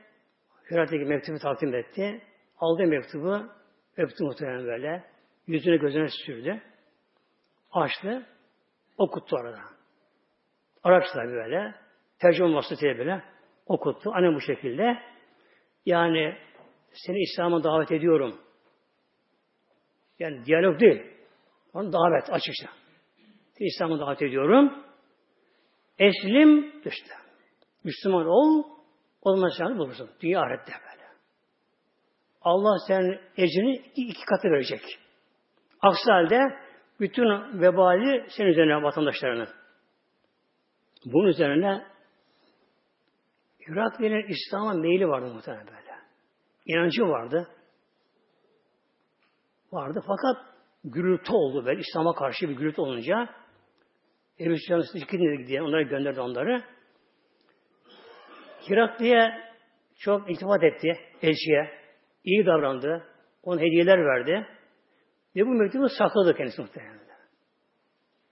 [0.71, 2.21] Hürat'taki mektubu takdim etti.
[2.59, 3.49] Aldı mektubu,
[3.97, 5.14] öptü muhtemelen böyle.
[5.47, 6.61] Yüzüne gözüne sürdü.
[7.71, 8.25] Açtı.
[8.97, 9.59] Okuttu orada.
[10.83, 11.75] Arapça böyle.
[12.19, 13.23] Tercüme vasıtayla böyle
[13.65, 14.11] okuttu.
[14.13, 14.97] Anne bu şekilde.
[15.85, 16.37] Yani
[16.93, 18.41] seni İslam'a davet ediyorum.
[20.19, 21.03] Yani diyalog değil.
[21.73, 22.69] Onu davet açıkça.
[23.59, 24.85] İslam'a davet ediyorum.
[25.99, 27.13] Eslim işte.
[27.83, 28.63] Müslüman ol,
[29.21, 30.09] olmazsan bulursun.
[30.21, 31.05] Dünya ahirette böyle.
[32.41, 34.81] Allah senin ecrini iki katı verecek.
[35.85, 36.57] Aksi halde
[36.99, 39.47] bütün vebali senin üzerine vatandaşlarının.
[41.05, 41.85] Bunun üzerine
[43.67, 45.85] Iraklilerin İslam'a meyli vardı muhtemelen böyle
[46.65, 47.47] inancı vardı.
[49.71, 50.45] Vardı fakat
[50.83, 53.29] gürültü oldu böyle İslam'a karşı bir gürültü olunca
[54.39, 56.63] Ebu Süfyan'ın diye onları gönderdi onları.
[58.69, 59.41] Hirakli'ye
[59.99, 61.71] çok iltifat etti elçiye.
[62.23, 63.07] iyi davrandı.
[63.43, 64.47] Ona hediyeler verdi.
[65.35, 66.99] Ve bu mektubu sakladı kendisi muhtemelen.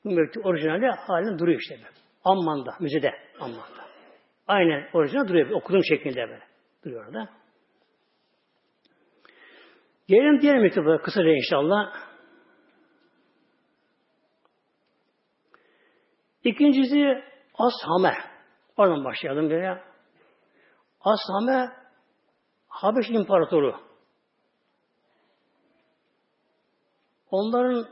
[0.06, 1.76] Bu mektup orijinali halinde duruyor işte.
[1.76, 1.88] Böyle.
[2.24, 3.14] Amman'da, müzede.
[3.39, 3.84] Amman'da.
[4.47, 5.49] Aynen orijinal duruyor.
[5.49, 6.43] Okuduğum şekilde böyle.
[6.86, 7.30] Duruyor orada.
[10.08, 11.93] Gelelim diğer mektuba kısaca inşallah.
[16.43, 17.24] İkincisi
[17.54, 18.14] Ashame.
[18.78, 19.84] Oradan başlayalım böyle.
[21.01, 21.72] Ashame
[22.68, 23.93] Habeş İmparatoru.
[27.34, 27.86] Onların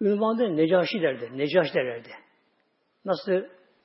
[0.00, 1.38] ünvanı Necaşi derdi.
[1.38, 2.10] Necaşi derlerdi.
[3.04, 3.32] Nasıl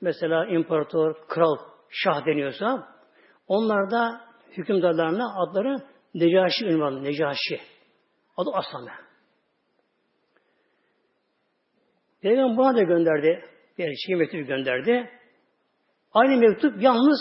[0.00, 1.56] mesela imparator, kral,
[1.90, 2.88] şah deniyorsa
[3.48, 4.20] onlar da
[4.56, 5.76] hükümdarlarına adları
[6.14, 7.60] Necaşi ünvanı, Necaşi.
[8.36, 8.92] Adı Asame.
[12.22, 13.44] Peygamber buna da gönderdi.
[13.78, 15.10] Bir şey mektup gönderdi.
[16.12, 17.18] Aynı mektup yalnız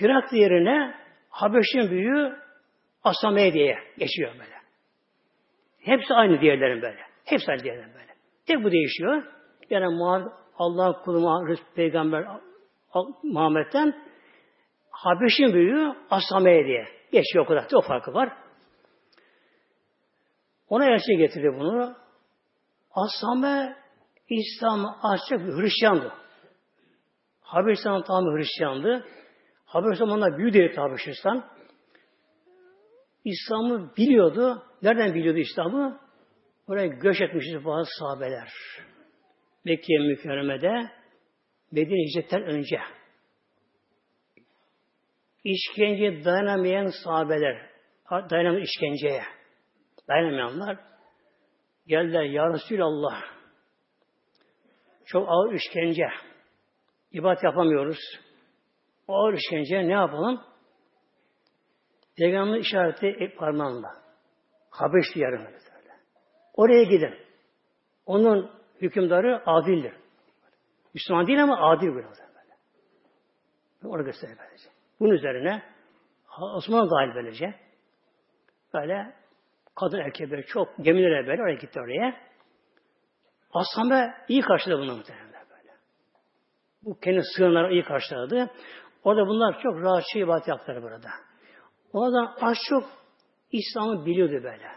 [0.00, 0.94] Hiraklı yerine
[1.30, 2.36] Habeş'in büyüğü
[3.04, 4.59] Asame diye geçiyor böyle.
[5.80, 7.00] Hepsi aynı diğerlerin böyle.
[7.24, 8.14] Hepsi aynı diğerlerin böyle.
[8.46, 9.22] Tek bu değişiyor.
[9.70, 9.86] Yani
[10.58, 12.24] Allah kulu Peygamber
[13.22, 13.94] Muhammed'den
[14.90, 17.66] Habeş'in büyüğü Asame diye geçiyor o kadar.
[17.74, 18.32] O farkı var.
[20.68, 21.96] Ona elçi getirdi bunu.
[22.94, 23.76] Asame
[24.28, 26.12] İslam açık bir Hristiyandı.
[27.40, 29.06] Habeşistan tam Hristiyandı.
[29.64, 31.44] Habeşistan ona büyük devlet Habeşistan.
[33.24, 34.62] İslam'ı biliyordu.
[34.82, 36.00] Nereden biliyordu İslam'ı?
[36.68, 38.48] Oraya göç etmişti bazı sahabeler.
[39.64, 40.90] Mekke mükerremede
[41.72, 42.80] Medine hicretten önce
[45.44, 47.70] işkence dayanamayan sahabeler
[48.10, 49.22] dayanamayan işkenceye
[50.08, 50.78] dayanamayanlar
[51.86, 53.22] geldiler Ya Resulallah
[55.06, 56.08] çok ağır işkence
[57.12, 57.98] ibadet yapamıyoruz.
[59.08, 60.40] O ağır işkence ne yapalım?
[62.20, 63.88] Peygamber işareti parmağında.
[64.70, 65.48] Habeş diyarına.
[66.54, 67.14] Oraya gidin.
[68.06, 68.50] Onun
[68.80, 69.92] hükümdarı adildir.
[70.94, 72.06] Müslüman değil ama adil böyle.
[73.84, 74.38] Orada gösterir.
[75.00, 75.62] Bunun üzerine
[76.56, 77.54] Osman dahil böylece.
[78.74, 79.14] Böyle
[79.74, 82.20] kadın erkek böyle çok gemilere böyle oraya gitti oraya.
[83.52, 85.72] Ashabı iyi karşıladı bunu muhtemelen böyle.
[86.82, 88.50] Bu kendi sığınları iyi karşıladı.
[89.04, 91.10] Orada bunlar çok rahatça ibadet yaptılar burada.
[91.92, 92.84] Oradan az çok
[93.52, 94.68] İslam'ı biliyordu böyle.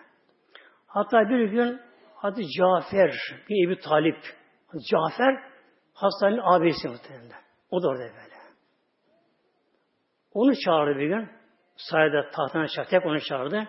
[0.88, 1.82] Hatta bir gün
[2.22, 3.16] adı Cafer,
[3.50, 4.18] bir Ebu Talip.
[4.92, 5.44] Cafer,
[5.94, 7.42] hastanenin abisi muhtemelen.
[7.72, 8.34] O da orada böyle.
[10.34, 11.30] Onu çağırdı bir gün.
[11.76, 12.90] Sayede tahtına çağırdı.
[12.90, 13.68] Tek onu çağırdı.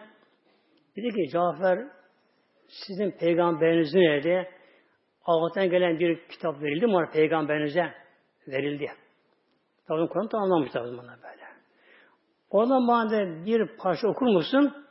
[0.97, 1.78] Dedi ki Cafer
[2.68, 4.51] sizin peygamberiniz nerede?
[5.24, 7.11] Allah'tan gelen bir kitap verildi mi?
[7.12, 7.95] Peygamberinize
[8.49, 8.86] verildi.
[9.88, 11.34] Tabii Kur'an tamamlamış tabii bana böyle.
[12.55, 14.86] Oradan bana bir parça okur musun?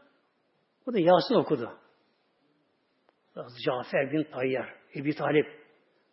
[0.88, 1.70] O da Yasin okudu.
[3.66, 5.48] Cafer bin Tayyar, Ebi Talip.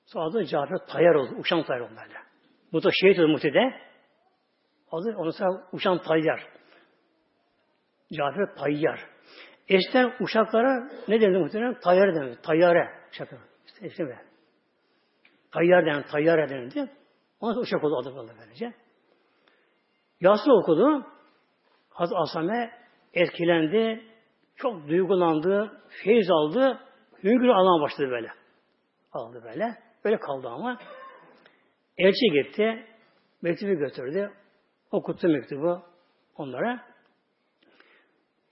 [0.07, 2.19] Sonra da Cafer Tayyar oldu, uçan Tayyar oldu böyle.
[2.73, 3.75] Bu da şehit oldu muhtede.
[4.93, 6.49] Adı ondan sonra uçan Tayyar.
[8.13, 9.01] Cafer Tayyar.
[9.69, 11.81] Eskiden uçaklara ne denir muhtemelen?
[11.81, 12.37] Tayyar denir.
[12.43, 12.89] Tayyare.
[13.09, 13.29] Uçak.
[13.67, 14.21] İşte, işte böyle.
[15.53, 16.03] Tayyar denir.
[16.03, 16.91] Tayyare denirdi.
[17.41, 18.73] Ondan sonra uçak oldu adı böyle böylece.
[20.21, 21.07] Yasin okudu.
[22.01, 22.71] Hazreti Asame
[23.15, 24.05] etkilendi.
[24.57, 25.83] Çok duygulandı.
[26.05, 26.81] Feyiz aldı.
[27.25, 28.29] Hüngür almaya başladı böyle.
[29.13, 29.75] Aldı böyle.
[30.05, 30.79] Böyle kaldı ama.
[31.99, 32.87] Elçi gitti.
[33.43, 34.33] Mektubu götürdü.
[34.91, 35.83] Okuttu mektubu
[36.37, 36.85] onlara.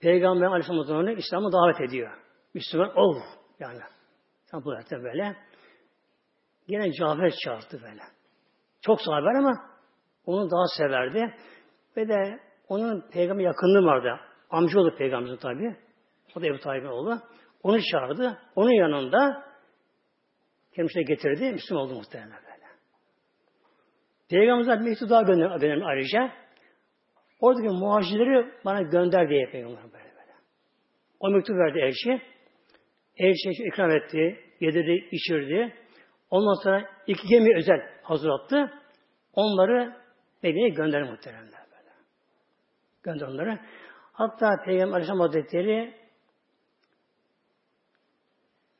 [0.01, 2.17] Peygamber Aleyhisselam İslam'a davet ediyor.
[2.53, 3.15] Müslüman ol.
[3.59, 3.79] Yani.
[4.51, 5.35] Tam bu böyle.
[6.67, 8.01] Yine Cafer çağırdı böyle.
[8.81, 9.69] Çok sahaber ama
[10.25, 11.35] onu daha severdi.
[11.97, 14.19] Ve de onun peygamber yakınlığı vardı.
[14.49, 15.75] Amcaoğlu peygamberin tabi.
[16.35, 17.19] O da Ebu Talib'in oğlu.
[17.63, 18.37] Onu çağırdı.
[18.55, 19.43] Onun yanında
[20.75, 21.51] kendisine getirdi.
[21.51, 22.65] Müslüman oldu muhtemelen böyle.
[24.29, 26.31] Peygamberimiz mektup daha gönder benim ayrıca.
[27.39, 30.33] Oradaki muhacirleri bana gönder diye peygamber böyle böyle.
[31.19, 32.21] O mektup verdi elçi.
[33.17, 35.73] Elçi ikram etti, yedirdi, içirdi.
[36.29, 38.71] Ondan sonra iki gemi özel hazırlattı.
[39.33, 39.95] Onları
[40.43, 41.58] Medine'ye gönderdi böyle.
[43.03, 43.59] Gönder onları.
[44.13, 45.93] Hatta Peygamber Aleyhisselam Hazretleri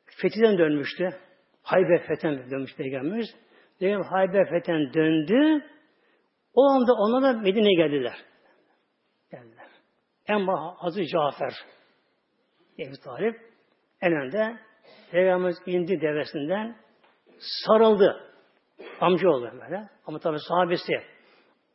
[0.06, 1.10] Fethi'den dönmüştü.
[1.62, 3.36] Hayber Fethen dönmüş Peygamberimiz.
[3.78, 5.64] Peygamber Hayber Fethen döndü.
[6.54, 8.24] O anda onlar da Medine'ye geldiler.
[9.30, 9.66] Geldiler.
[10.26, 10.46] En
[10.76, 11.54] Hazreti Cafer
[12.78, 13.40] Ebu Talip
[14.00, 14.58] en önde
[15.10, 16.76] Peygamberimiz indi devesinden
[17.38, 18.30] sarıldı.
[19.00, 19.88] Amca oldu böyle.
[20.06, 20.92] Ama tabi sahabesi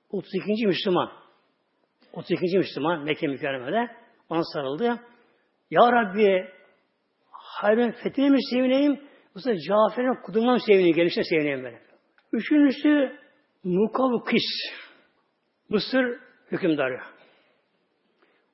[0.10, 0.68] 32.
[0.68, 1.25] Müslüman.
[2.16, 2.58] 32.
[2.58, 3.92] Müslüman Mekke mükerremede
[4.30, 5.00] ona sarıldı.
[5.72, 6.48] Ya Rabbi
[7.32, 9.00] Hayber fethine mi sevineyim
[9.40, 11.82] sefer Cafer'in kudumdan seviniyor, gelişine seviniyor böyle.
[12.34, 13.20] Üçüncüsü
[13.64, 14.44] Mukavkis.
[15.70, 16.20] Mısır
[16.52, 17.00] hükümdarı.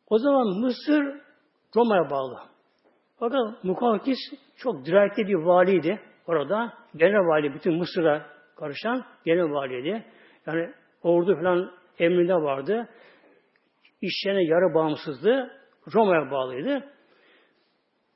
[0.07, 1.21] O zaman Mısır
[1.75, 2.39] Roma'ya bağlı.
[3.19, 4.17] Fakat Mukavkis
[4.57, 6.73] çok dirayetli bir valiydi orada.
[6.95, 10.05] Genel vali, bütün Mısır'a karışan genel valiydi.
[10.47, 12.89] Yani ordu falan emrinde vardı.
[14.01, 15.51] İşlerine yarı bağımsızdı.
[15.93, 16.93] Roma'ya bağlıydı.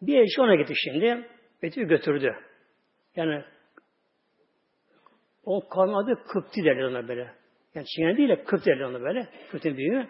[0.01, 1.29] Bir elçi ona gitti şimdi.
[1.63, 2.36] Betül'ü götürdü.
[3.15, 3.43] Yani
[5.43, 7.33] o kavmin adı Kıpti derler ona böyle.
[7.75, 9.27] Yani Çin'e değil de Kıpti derler ona böyle.
[9.51, 10.07] Kıpti'nin büyüğü.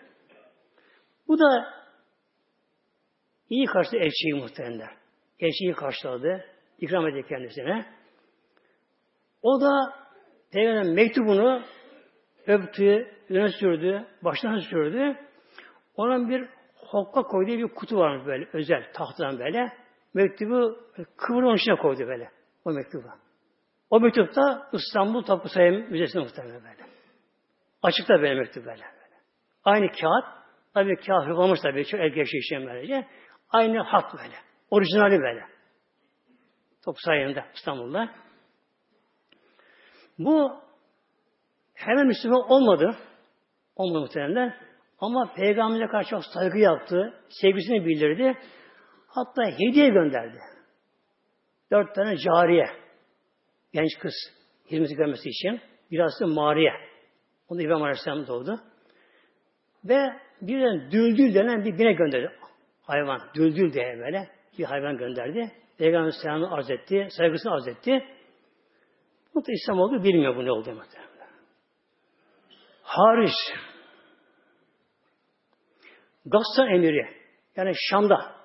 [1.28, 1.73] Bu da
[3.49, 4.89] iyi karşıladı elçiyi muhtemelen.
[5.39, 6.45] Elçiyi karşıladı.
[6.80, 7.86] ikram etti kendisine.
[9.41, 9.93] O da
[10.51, 11.63] Peygamber'in mektubunu
[12.47, 15.17] öptü, öne sürdü, baştan sürdü.
[15.98, 19.74] Onun bir hokka koyduğu bir kutu varmış böyle, özel, tahtadan böyle.
[20.14, 20.80] Mektubu
[21.18, 22.32] kıvırın içine koydu böyle,
[22.66, 23.08] o mektubu.
[23.89, 26.86] O mektup da İstanbul Tapu Sayım Müzesi'ne muhtemelen böyle.
[27.82, 28.84] Açıkta böyle mektup böyle.
[29.64, 30.26] Aynı kağıt,
[30.74, 33.08] tabi kağıt hırpalamış tabi, çok el geçiyor işlem böylece.
[33.50, 34.36] Aynı hat böyle,
[34.72, 35.46] orijinali böyle.
[36.86, 38.10] Tapu Sayım'da İstanbul'da.
[40.20, 40.62] Bu
[41.74, 42.96] hemen Müslüman olmadı.
[43.76, 44.56] Olmadı muhtemelen.
[45.00, 47.14] Ama Peygamber'e karşı çok saygı yaptı.
[47.30, 48.38] Sevgisini bildirdi.
[49.08, 50.38] Hatta hediye gönderdi.
[51.72, 52.66] Dört tane cariye.
[53.74, 54.14] Genç kız.
[54.72, 55.62] Hizmeti görmesi için.
[55.91, 56.74] Biraz da Mariye.
[57.48, 58.60] Onu İbrahim Aleyhisselam doğdu.
[59.84, 60.10] Ve
[60.41, 62.32] bir de düldül denen bir bine gönderdi.
[62.82, 63.22] Hayvan.
[63.36, 65.52] Düldül diye böyle bir hayvan gönderdi.
[65.78, 67.08] Peygamber selamını arz etti.
[67.18, 68.06] Saygısını arz etti.
[69.36, 71.16] Bu da İslam oldu bilmiyor bu ne oldu muhtemelen.
[76.26, 77.07] Gassan emiri
[77.55, 78.36] yani Şam'da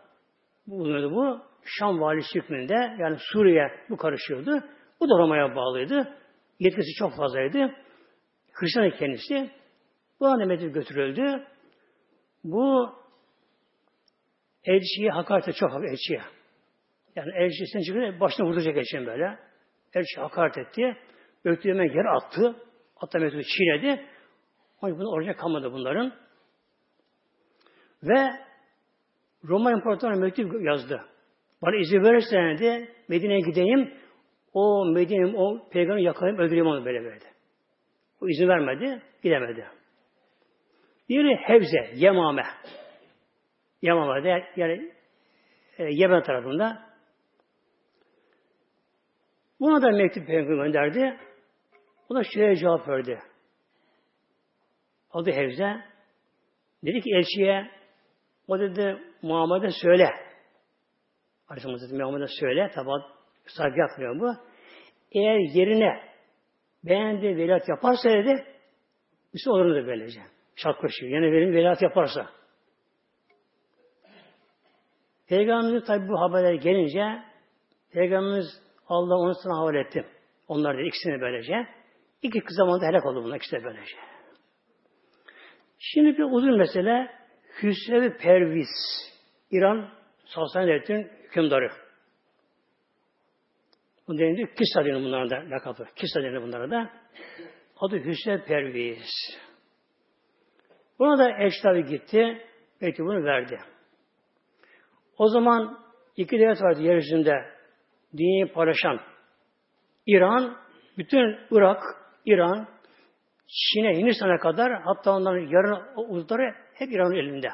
[0.67, 1.51] bulunuyordu bu.
[1.65, 4.65] Şam valisi hükmünde yani Suriye bu karışıyordu.
[5.01, 6.15] Bu da Roma'ya bağlıydı.
[6.59, 7.75] Yetkisi çok fazlaydı.
[8.53, 9.51] Hristiyan kendisi.
[10.21, 11.47] Bu an Medine götürüldü.
[12.45, 12.95] Bu
[14.65, 16.21] elçiye hakaret çok elçiye.
[17.17, 19.39] Yani elçisinin çıkınca başına vuracak elçinin böyle.
[19.95, 20.97] Elçi hakaret etti.
[21.45, 22.57] Öktüğüme yer attı.
[22.95, 24.07] Hatta Mesut'u çiğnedi.
[24.83, 26.13] Ama bunu oraya kalmadı bunların.
[28.03, 28.31] Ve
[29.49, 31.05] Roma İmparatorluğu'na mektup yazdı.
[31.63, 33.95] Bana izin verirsen de Medine'ye gideyim.
[34.53, 37.25] O Medine'yi, o peygamberi yakalayıp öldüreyim onu böyle böyle.
[38.21, 39.67] O izin vermedi, gidemedi.
[41.09, 42.45] Diğeri Hevze, Yemame.
[43.83, 44.93] Yemame'de yani
[45.79, 46.91] e, Yemen tarafında.
[49.61, 51.17] Buna da mektup peygamber gönderdi.
[52.09, 53.19] O da şöyle cevap verdi.
[55.13, 55.85] Adı Hevze.
[56.85, 57.80] Dedi ki elçiye
[58.51, 60.11] o dedi Muhammed'e söyle.
[61.49, 62.71] Aleyhisselam Hazreti Muhammed'e söyle.
[62.75, 62.89] Tabi
[63.47, 64.35] saygı yapmıyor bu.
[65.13, 66.03] Eğer yerine
[66.85, 68.45] beğendi velat yaparsa dedi
[69.35, 70.21] Müslüman olur da böylece.
[70.57, 71.13] Şart koşuyor.
[71.13, 72.31] Yani verin velat yaparsa.
[75.29, 77.23] Peygamberimiz tabi bu haberler gelince
[77.93, 80.07] Peygamberimiz Allah onu sana havale etti.
[80.49, 81.67] Onlar da ikisini böylece.
[82.23, 83.97] İki kız zamanında helak oldu bunlar ikisi de böylece.
[85.79, 87.20] Şimdi bir uzun mesele
[87.63, 88.69] Hüsrev Perviz
[89.51, 89.91] İran
[90.25, 91.71] Sasani Devleti'nin hükümdarı.
[94.09, 95.85] Bu denildi Kissa deniyor bunlara da lakabı.
[95.97, 96.91] Kissa deniyor bunlara da.
[97.81, 99.39] Adı Hüsrev Perviz.
[100.99, 101.55] Buna da eş
[101.89, 102.47] gitti.
[102.81, 103.61] Belki bunu verdi.
[105.19, 105.79] O zaman
[106.17, 107.35] iki devlet vardı yeryüzünde
[108.17, 109.01] dünyayı paylaşan.
[110.07, 110.57] İran,
[110.99, 111.83] bütün Irak,
[112.27, 112.69] İran,
[113.49, 117.49] Çin'e, Hindistan'a kadar hatta onların yarın uzları hep İran'ın elinde.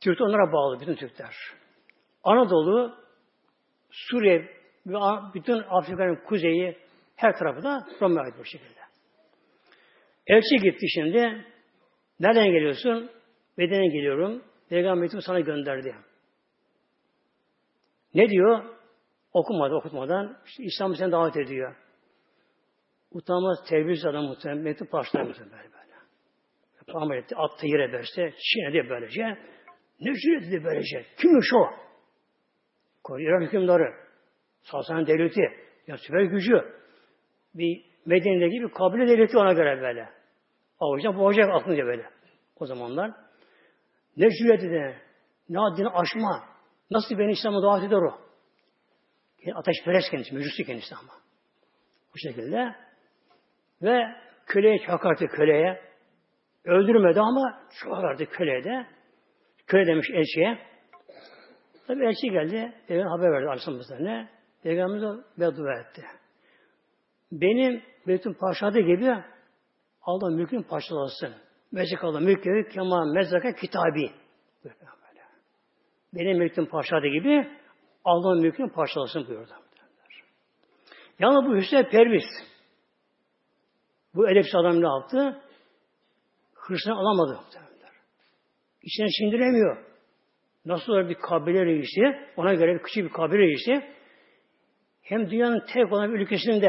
[0.00, 1.34] Türk onlara bağlı bütün Türkler.
[2.24, 2.94] Anadolu,
[3.90, 4.38] Suriye
[4.86, 4.98] ve
[5.34, 6.76] bütün Afrika'nın kuzeyi
[7.16, 8.80] her tarafı da Roma'ya ait bu şekilde.
[10.26, 11.44] Elçi gitti şimdi.
[12.20, 13.10] Nereden geliyorsun?
[13.58, 14.42] Beden'e geliyorum.
[14.68, 15.94] Peygamberim sana gönderdi.
[18.14, 18.64] Ne diyor?
[19.32, 20.38] Okumadı, okutmadan.
[20.46, 21.76] İşte İslam seni davet ediyor.
[23.12, 24.62] Utanmaz, terbiyesiz adam muhtemelen.
[24.62, 25.77] Mektup başlar muhtemelen
[26.88, 26.92] böyle.
[26.92, 29.38] Peygamber etti, attı yere verse, çiğnedi böylece.
[30.00, 31.04] Ne cüret dedi böylece?
[31.20, 31.70] Kimmiş o?
[33.18, 33.94] İran hükümdarı.
[34.62, 35.40] Sasani devleti.
[35.86, 36.62] Ya süper gücü.
[37.54, 40.08] Bir Medine'de gibi kabile devleti ona göre böyle.
[40.80, 42.10] Avucuna boğacak aklınca böyle.
[42.56, 43.10] O zamanlar.
[44.16, 44.96] Ne cüret dedi.
[45.48, 46.44] Ne adını aşma.
[46.90, 48.18] Nasıl beni İslam'a davet eder o?
[49.54, 51.12] Ateşperest kendisi, meclisi kendisi ama.
[52.14, 52.74] Bu şekilde.
[53.82, 54.04] Ve
[54.46, 55.87] köleye hakaret köleye.
[56.68, 58.86] Öldürmedi ama çok hakaret köleye de.
[59.66, 60.58] Köle demiş elçiye.
[61.86, 62.72] Tabi elçi geldi.
[62.88, 64.28] Peygamber haber verdi Aleyhisselam ne?
[64.62, 66.02] Peygamberimiz beddua etti.
[67.32, 69.24] Benim Beytün parçaladığı gibi
[70.02, 71.34] Allah mülkün parçalasın.
[71.72, 74.10] Meclik Allah mülkü kema mezraka kitabi.
[76.14, 77.48] Benim mülküm parçaladığı gibi
[78.04, 79.52] Allah'ın mülkünü parçalasın buyurdu.
[81.18, 82.24] Yalnız bu Hüseyin Perviz
[84.14, 85.42] bu edepsiz adam ne yaptı?
[86.68, 87.40] Hırsını alamadı.
[88.82, 89.76] İçine sindiremiyor.
[90.64, 92.00] Nasıl olur bir kabile reisi,
[92.36, 93.84] ona göre küçük bir kabile reisi,
[95.02, 96.68] hem dünyanın tek olan bir ülkesinde,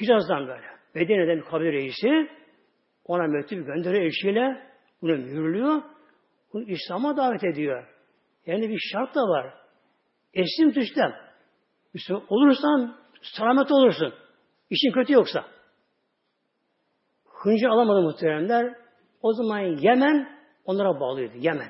[0.00, 2.30] Hicaz'dan böyle, Medine'den bir kabile reisi,
[3.04, 4.66] ona mektup gönderiyor elçiyle,
[5.02, 5.82] bunu mühürlüyor,
[6.52, 7.86] bunu İslam'a davet ediyor.
[8.46, 9.54] Yani bir şart da var.
[10.34, 11.14] Eslim tüslem.
[11.94, 14.14] Müslüman olursan selamet olursun.
[14.70, 15.44] İşin kötü yoksa.
[17.24, 18.79] Hıncı alamadı muhteremler.
[19.22, 20.28] O zaman Yemen
[20.64, 21.36] onlara bağlıydı.
[21.36, 21.68] Yemen.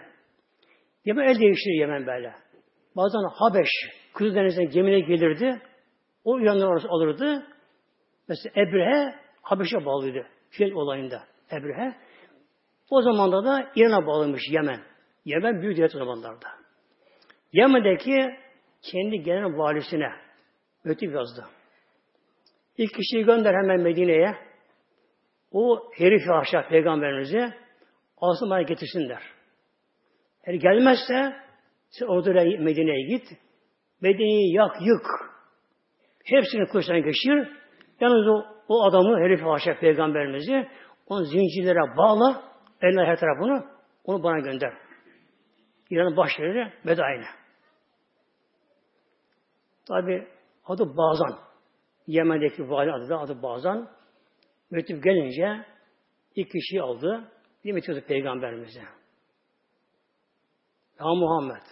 [1.05, 2.34] Yemen el değiştirir Yemen böyle.
[2.96, 3.68] Bazen Habeş,
[4.14, 5.61] Kızıl Deniz'den gemine gelirdi.
[6.24, 7.46] O yanları orası alırdı.
[8.28, 10.26] Mesela Ebrehe Habeş'e bağlıydı.
[10.51, 11.22] Fiyat olayında
[11.53, 11.94] Ebrehe.
[12.90, 14.80] O zamanda da İran'a bağlamış Yemen.
[15.24, 16.48] Yemen büyük devlet o zamanlarda.
[17.53, 18.36] Yemen'deki
[18.82, 20.12] kendi genel valisine
[20.84, 21.44] mektup yazdı.
[22.78, 24.49] İlk kişiyi gönder hemen Medine'ye.
[25.53, 27.55] O herif aşağı peygamberimizi
[28.16, 29.22] alsın bana getirsinler.
[30.44, 31.36] Eğer gelmezse
[31.90, 33.24] sen orada Medine'ye git.
[34.01, 35.07] Medine'yi yak, yık.
[36.24, 37.48] Hepsini kılıçtan geçir.
[38.01, 40.68] Yalnız o, o adamı, herif aşağı peygamberimizi
[41.07, 42.42] onu zincirlere bağla,
[42.82, 43.64] eline her tarafını,
[44.05, 44.72] onu bana gönder.
[45.90, 47.26] İran'ın başları Medain'e.
[49.88, 50.28] Tabi
[50.64, 51.38] adı Bazan.
[52.07, 53.88] Yemen'deki vali adı da adı Bazan.
[54.70, 55.64] Mektup gelince
[56.34, 57.24] ilk kişiyi aldı.
[57.64, 58.80] Bir mektup peygamberimize.
[61.00, 61.62] Ya Muhammed.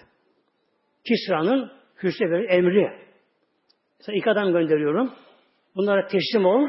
[1.04, 1.72] Kisra'nın
[2.02, 3.08] Hüsnü emri.
[4.00, 5.14] Sen iki adam gönderiyorum.
[5.76, 6.68] Bunlara teslim ol.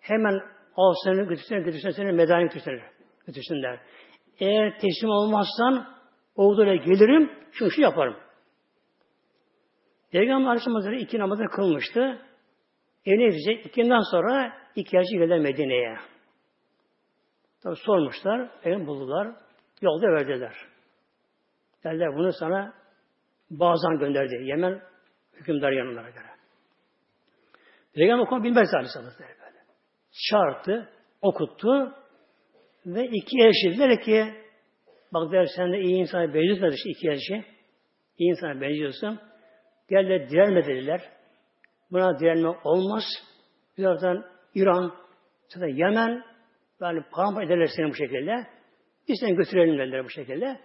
[0.00, 0.40] Hemen
[0.76, 2.82] al seni götürsene, götürsene seni medani götürsene,
[3.26, 3.80] götürsünler.
[4.40, 5.86] Eğer teslim olmazsan
[6.36, 8.16] orduyla gelirim, şunu şu yaparım.
[10.10, 12.18] Peygamber Aleyhisselam Hazretleri iki namazını kılmıştı.
[13.06, 13.66] Evine gidecek.
[13.66, 15.96] İkinden sonra iki hacı geldiler Medine'ye.
[17.62, 18.50] Tabi sormuşlar.
[18.64, 19.28] Evini buldular.
[19.80, 20.54] Yolda verdiler.
[21.84, 22.74] Derler bunu sana
[23.50, 24.34] Bazan gönderdi.
[24.42, 24.82] Yemen
[25.32, 26.26] hükümdar yanlara göre.
[27.94, 29.58] Peygamber okuma bilmez Aleyhisselam Hazretleri böyle.
[30.30, 30.88] Çağırdı,
[31.22, 31.94] okuttu
[32.86, 34.34] ve iki elçi dediler ki
[35.12, 37.44] bak der sen de iyi insana benziyorsun işte iki elçi.
[38.18, 39.20] İyi insana benziyorsun.
[39.90, 41.15] De direnme dediler.
[41.92, 43.02] Buna direnme olmaz.
[43.78, 44.24] Bir taraftan
[44.54, 44.92] İran,
[45.48, 46.24] zaten Yemen,
[46.80, 48.46] yani paramparça ederler seni bu şekilde.
[49.08, 50.60] Biz seni götürelim dediler bu şekilde.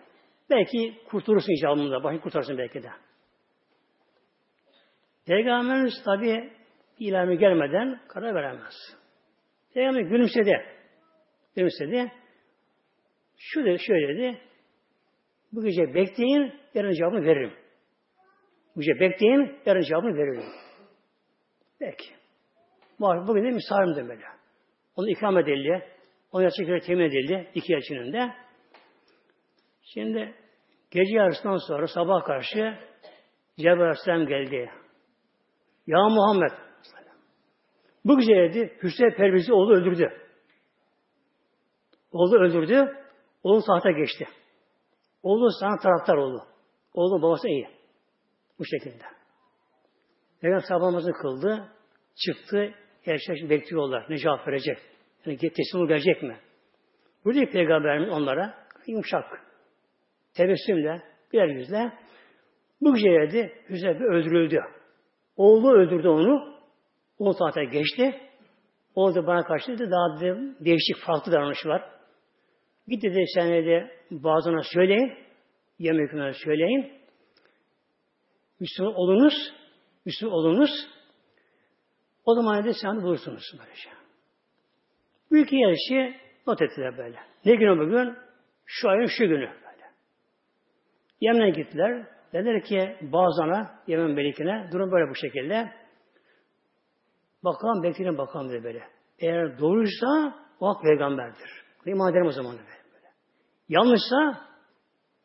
[0.49, 2.03] Belki kurtulursun icabında.
[2.03, 2.89] Başını kurtarsın belki de.
[5.27, 6.53] Peygamberimiz tabi
[6.99, 8.73] ilanı gelmeden karar veremez.
[9.73, 10.65] Peygamber gülümsedi.
[11.55, 12.11] Gülümsedi.
[13.37, 14.41] Şu dedi, şöyle dedi.
[15.51, 17.53] Bu gece bekleyin, yarın cevabını veririm.
[18.75, 20.43] Bu gece bekleyin, yarın cevabını veririm.
[21.81, 22.13] Peki.
[22.99, 24.25] Bugün de misafirim böyle.
[24.95, 25.87] Onu ikram edildi.
[26.31, 27.51] Onu gerçekten temin edildi.
[27.55, 28.35] iki yaşının da.
[29.93, 30.35] Şimdi
[30.91, 32.79] gece yarısından sonra sabah karşı
[33.57, 34.71] Cebrail Aleyhisselam geldi.
[35.87, 36.51] Ya Muhammed
[38.05, 38.77] bu gece dedi
[39.17, 40.09] Perviz'i oğlu öldürdü.
[42.11, 42.97] Oğlu öldürdü.
[43.43, 44.27] Oğlu tahta geçti.
[45.23, 46.43] Oğlu sana taraftar oldu.
[46.93, 47.67] Oğlu babası iyi.
[48.59, 49.20] Bu şekilde.
[50.41, 51.67] Peygamber sabah kıldı.
[52.15, 52.73] Çıktı.
[53.05, 54.05] Erşek bekliyorlar.
[54.09, 54.77] Ne cevap verecek?
[55.25, 56.37] Yani teslim gelecek mi?
[57.25, 58.53] Burada Peygamberimiz onlara
[58.87, 59.25] yumuşak,
[60.33, 61.01] tebessümle,
[61.33, 61.93] birer yüzle
[62.81, 63.51] bu gece.
[63.69, 64.59] Hüseyin öldürüldü.
[65.35, 66.55] Oğlu öldürdü onu.
[67.19, 68.19] O tahta geçti.
[68.95, 71.89] O da bana karşı dedi, daha dedi, değişik farklı davranış var.
[72.87, 75.13] Git dedi sen dedi bazına söyleyin.
[75.79, 76.91] Yemek söyleyin.
[78.59, 79.60] Müslüman olunuz.
[80.05, 80.69] Müslüman olunuz.
[82.25, 83.89] O zaman dedi sen bulursunuz böylece.
[85.31, 87.19] Büyük yerişi not ettiler böyle.
[87.45, 88.17] Ne günü bugün?
[88.65, 89.85] Şu ayın şu günü böyle.
[91.21, 92.07] Yemen'e gittiler.
[92.33, 95.71] Dediler ki Bazan'a, Yemen Melikine durum böyle bu şekilde.
[97.43, 98.83] Bakalım bekleyin bakalım dedi böyle.
[99.19, 101.63] Eğer doğruysa o hak peygamberdir.
[101.85, 103.07] İman ederim o zaman dedi böyle.
[103.69, 104.47] Yanlışsa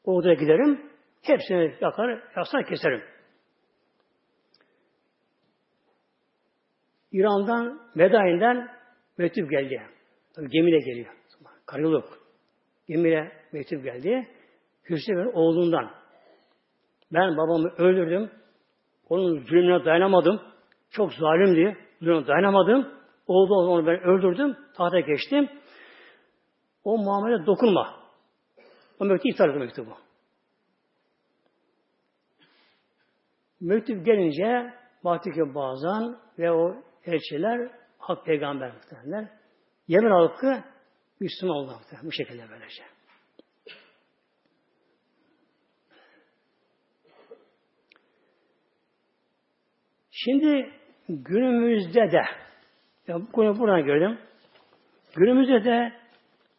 [0.04, 0.90] orada giderim.
[1.22, 3.02] Hepsini yakar, yakar keserim.
[7.12, 8.68] İran'dan, Medain'den
[9.18, 9.82] mektup geldi.
[10.34, 11.14] Tabii gemiyle geliyor.
[11.66, 12.18] Karayoluk.
[12.88, 14.28] Gemiyle mektup geldi.
[14.90, 15.90] Hüsnü'nün oğlundan.
[17.12, 18.30] Ben babamı öldürdüm.
[19.08, 20.40] Onun zulmüne dayanamadım.
[20.90, 21.76] Çok zalimdi.
[22.02, 22.92] Zulmüne dayanamadım.
[23.26, 24.56] Oldu onu ben öldürdüm.
[24.76, 25.48] Tahta geçtim.
[26.84, 27.96] O Muhammed'e dokunma.
[29.00, 29.90] O mektubu iptal etti mektubu.
[33.60, 36.74] Mektup gelince baktık ki bazen ve o
[37.06, 39.28] elçiler hak peygamber muhtemelenler.
[39.88, 40.64] Yemen halkı
[41.20, 42.06] Müslüman oldu muhtemelen.
[42.06, 42.82] Bu şekilde böylece.
[50.10, 50.70] Şimdi
[51.08, 52.24] günümüzde de
[53.08, 54.18] ya bu konuyu buradan gördüm.
[55.16, 55.92] Günümüzde de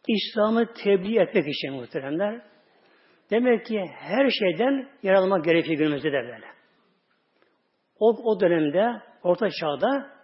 [0.08, 2.42] İslam'ı tebliğ etmek için muhteremler
[3.30, 6.46] demek ki her şeyden yaralmak gerekiyor günümüzde de böyle.
[8.00, 10.17] O, o dönemde Orta Çağ'da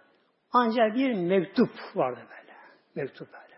[0.57, 2.53] ancak bir mektup vardı böyle.
[2.95, 3.55] Mektup böyle.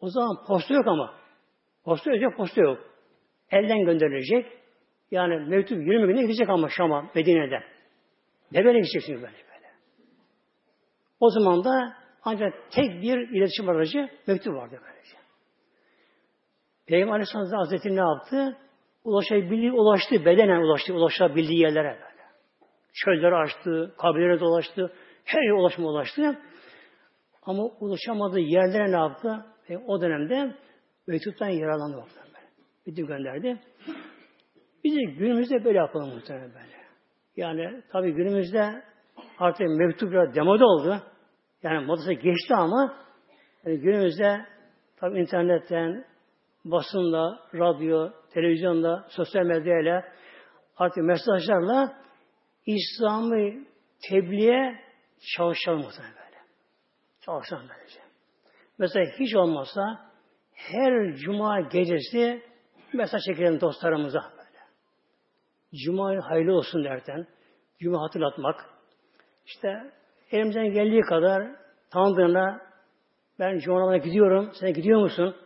[0.00, 1.14] O zaman posta yok ama.
[1.84, 2.78] Posta yok, posta yok.
[3.50, 4.46] Elden gönderilecek.
[5.10, 7.62] Yani mektup 20 günde gidecek ama Şam'a, Medine'den.
[8.52, 9.70] Ne böyle gideceksin böyle böyle.
[11.20, 15.16] O zaman da ancak tek bir iletişim aracı mektup vardı böylece.
[16.86, 18.56] Peygamber Aleyhisselam Hazretleri ne yaptı?
[19.04, 22.28] Ulaşabildiği, ulaştı, bedenen ulaştı, ulaşabildiği yerlere böyle.
[22.92, 24.92] Çölleri açtı, kabirlere dolaştı,
[25.28, 26.38] her yere ulaşma ulaştı.
[27.42, 29.46] Ama ulaşamadığı yerlere ne yaptı?
[29.68, 30.54] E, o dönemde
[31.06, 31.96] mektuptan yararlandı.
[31.96, 32.38] Böyle.
[32.86, 33.60] Bitti gönderdi.
[34.84, 36.78] Biz de günümüzde böyle yapalım muhtemelen böyle.
[37.36, 38.82] Yani tabii günümüzde
[39.38, 41.02] artık mektup biraz demoda oldu.
[41.62, 42.94] Yani modası geçti ama
[43.64, 44.46] yani günümüzde
[44.96, 46.04] tabii internetten,
[46.64, 50.04] basınla, radyo, televizyonda, sosyal medyayla
[50.76, 51.92] artık mesajlarla
[52.66, 53.64] İslam'ı
[54.10, 54.87] tebliğe
[55.36, 56.36] çalışalım muhtemelen böyle.
[57.20, 58.00] Çalışalım böylece.
[58.78, 60.10] Mesela hiç olmazsa
[60.54, 62.42] her cuma gecesi
[62.92, 64.58] mesaj çekelim dostlarımıza böyle.
[65.84, 67.26] Cuma hayırlı olsun derken
[67.80, 68.64] cuma hatırlatmak.
[69.46, 69.92] İşte
[70.30, 71.56] elimizden geldiği kadar
[71.90, 72.60] tanıdığına
[73.38, 75.36] ben cuma gidiyorum, sen gidiyor musun?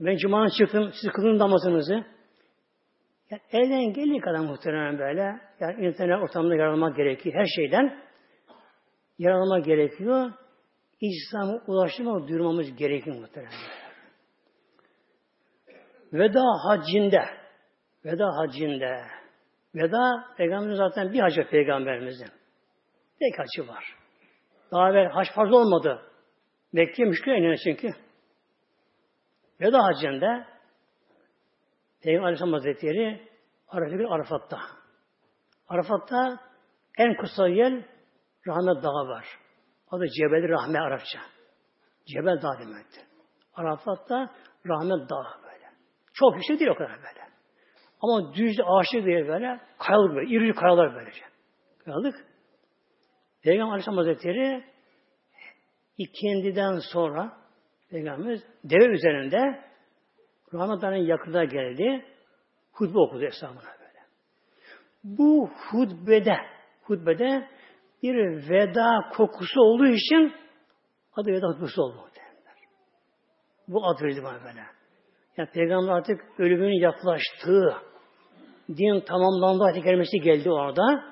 [0.00, 2.04] Ben cumanın çıktım, siz kılın namazınızı.
[3.30, 5.40] Yani elden geldiği kadar muhtemelen böyle.
[5.60, 7.34] Yani internet ortamında yararlanmak gerekiyor.
[7.34, 8.05] Her şeyden
[9.18, 10.32] yararlanmak gerekiyor.
[11.00, 13.52] İslam'a ulaştırmak, duyurmamız gerekiyor muhtemelen.
[16.12, 17.24] Veda haccinde
[18.04, 19.02] Veda haccinde
[19.74, 22.28] Veda Peygamberimiz zaten bir hacı Peygamberimizin.
[23.18, 23.84] Tek hacı var.
[24.72, 26.02] Daha evvel hac farz olmadı.
[26.72, 27.88] Mekke müşkül inanır çünkü.
[29.60, 30.46] Veda hacında
[32.02, 33.28] Peygamber Aleyhisselam Hazretleri
[33.68, 34.58] Arafat Arafat'ta.
[35.68, 36.38] Arafat'ta
[36.98, 37.84] en kutsal yer
[38.46, 39.26] Rahmet Dağı var.
[39.90, 41.18] Adı Cebel Rahme Arapça.
[42.06, 43.02] Cebel Dağı demektir.
[43.54, 44.34] Arafat'ta
[44.66, 45.70] Rahmet Dağı böyle.
[46.14, 47.26] Çok yüksek değil o kadar böyle.
[48.00, 49.60] Ama düz ağaçlı değil böyle.
[49.78, 50.30] Kayalık böyle.
[50.30, 51.22] İri kayalar böylece.
[51.84, 52.26] Kayalık.
[53.42, 54.64] Peygamber Aleyhisselam Hazretleri
[55.98, 57.32] ikindiden sonra
[57.90, 59.64] Peygamberimiz deve üzerinde
[60.54, 62.04] Ramazan'ın yakında geldi.
[62.72, 64.00] Hutbe okudu hesabına böyle.
[65.04, 66.36] Bu hutbede
[66.82, 67.48] hutbede
[68.06, 70.32] bir veda kokusu olduğu için
[71.16, 72.06] adı veda hutbesi oldu.
[73.68, 74.60] Bu ad verildi bana böyle.
[75.36, 77.76] Yani Peygamber artık ölümünün yaklaştığı,
[78.68, 81.04] din tamamlandı ayet kelimesi geldi orada.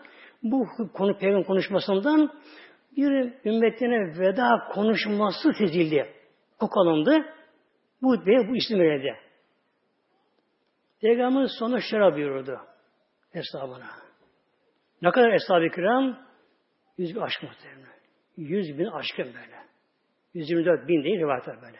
[0.43, 2.33] Bu konu Peygamber konuşmasından
[2.97, 6.15] bir ümmetine veda konuşması sezildi.
[6.61, 7.25] Koku alındı.
[8.03, 9.17] Bu bu isim verildi.
[11.01, 12.61] Peygamber sonra şöyle buyurdu
[13.33, 13.87] hesabına.
[15.03, 16.19] Ne kadar eshab-ı kiram?
[16.99, 17.95] Yüz bin aşk muhtemelen.
[18.37, 19.65] Yüz bin aşkın böyle.
[20.35, 21.79] 124 bin değil rivayetler böyle.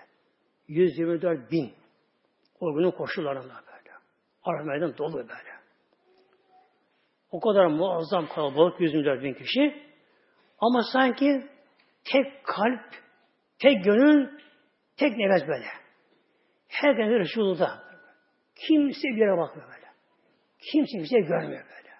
[0.69, 1.75] 124 bin.
[2.61, 3.91] O günün koşullarında böyle.
[4.43, 5.55] Arap meydan dolu böyle.
[7.31, 9.83] O kadar muazzam kalabalık 124 bin kişi.
[10.59, 11.47] Ama sanki
[12.05, 12.95] tek kalp,
[13.59, 14.39] tek gönül,
[14.97, 15.67] tek nefes böyle.
[16.69, 17.85] Herkes Resulullah'ta.
[18.55, 19.87] Kimse bir yere bakmıyor böyle.
[20.59, 21.95] Kimse bir şey görmüyor böyle.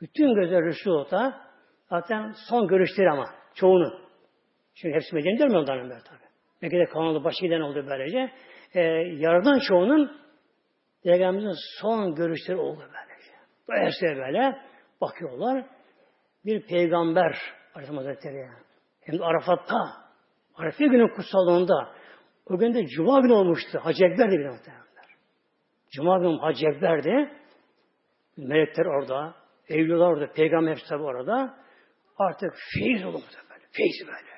[0.00, 1.49] Bütün gözler Resulullah'ta
[1.90, 4.00] zaten son görüşleri ama çoğunun.
[4.74, 6.18] Çünkü hepsi Medine'de görmüyor onların böyle tabi.
[6.62, 8.32] Mekke'de kalan başka giden oldu böylece.
[8.74, 8.80] E,
[9.18, 10.20] yaradan çoğunun
[11.02, 13.32] Peygamberimizin son görüşleri oldu böylece.
[13.68, 14.58] Dolayısıyla böyle
[15.00, 15.66] bakıyorlar.
[16.44, 17.36] Bir peygamber
[17.74, 18.48] Aleyhisselam Hazretleri
[19.00, 19.76] hem de Arafat'ta
[20.54, 21.94] Arafa günün kutsallığında
[22.46, 23.80] o gün de Cuma günü olmuştu.
[23.82, 24.84] Hacı Ekber bir muhtemelen.
[25.90, 27.30] Cuma günü Hacı Ekber'di.
[28.36, 29.34] Melekler orada,
[29.68, 31.59] evliler orada, peygamber hepsi tabi orada.
[32.20, 33.64] Artık feyiz oldu böyle.
[33.72, 34.30] Feyiz böyle.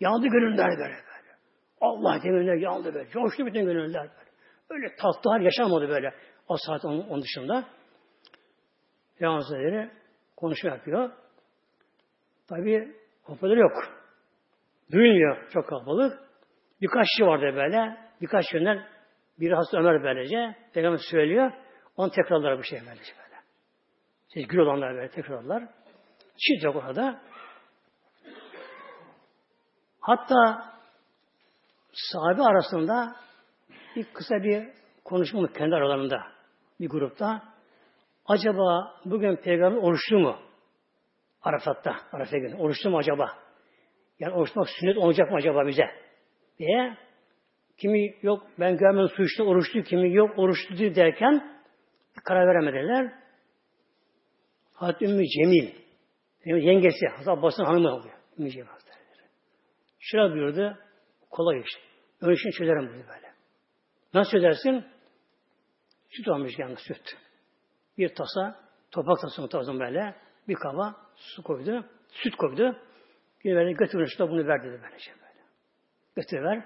[0.00, 1.36] Yandı gönüller böyle böyle.
[1.80, 3.10] Allah gönüller yandı böyle.
[3.10, 4.30] Coştu bütün gönüller böyle.
[4.70, 6.14] Öyle tatlılar yaşamadı böyle.
[6.48, 7.64] O saat onun, onun dışında.
[9.18, 9.90] Peygamber
[10.36, 11.10] konuşma yapıyor.
[12.48, 13.72] Tabi hoparlör yok.
[14.92, 16.18] Duyulmuyor çok kalabalık.
[16.80, 17.96] Birkaç kişi vardı böyle.
[18.20, 18.84] Birkaç yönden
[19.40, 20.56] biri hasta Ömer böylece.
[20.74, 21.52] Peygamber söylüyor.
[21.96, 23.36] Onu tekrarlar bu şey böylece böyle.
[24.28, 25.81] Siz gül olanlar böyle tekrarlar.
[26.42, 27.20] Çift yok orada.
[30.00, 30.72] Hatta
[31.92, 33.16] sahabe arasında
[33.96, 34.68] bir kısa bir
[35.04, 36.22] konuşma kendi aralarında
[36.80, 37.42] bir grupta
[38.26, 40.38] acaba bugün peygamber oruçlu mu?
[41.42, 42.54] Arafat'ta, Arafat günü.
[42.54, 43.38] Oruçlu mu acaba?
[44.18, 45.90] Yani oruçmak sünnet olacak mı acaba bize?
[46.58, 46.96] diye
[47.78, 51.62] kimi yok ben görmedim su içti oruçlu, kimi yok oruçlu derken
[52.24, 53.12] karar veremediler.
[54.74, 55.81] Hazreti Ümmü Cemil
[56.44, 58.14] yengesi, Hazreti Abbas'ın hanımı oluyor.
[58.36, 59.28] Cemil Hazretleri.
[59.98, 60.78] Şuraya buyurdu,
[61.30, 61.70] kolay iş.
[62.20, 63.32] Ön işini çözerim dedi böyle.
[64.14, 64.84] Nasıl çözersin?
[66.10, 67.16] Süt almış yani süt.
[67.98, 70.14] Bir tasa, toprak tasını tazım böyle.
[70.48, 72.76] Bir kaba su koydu, süt koydu.
[73.44, 75.40] Bir böyle götürün şurada bunu ver dedi böylece böyle.
[76.16, 76.64] Götürüver.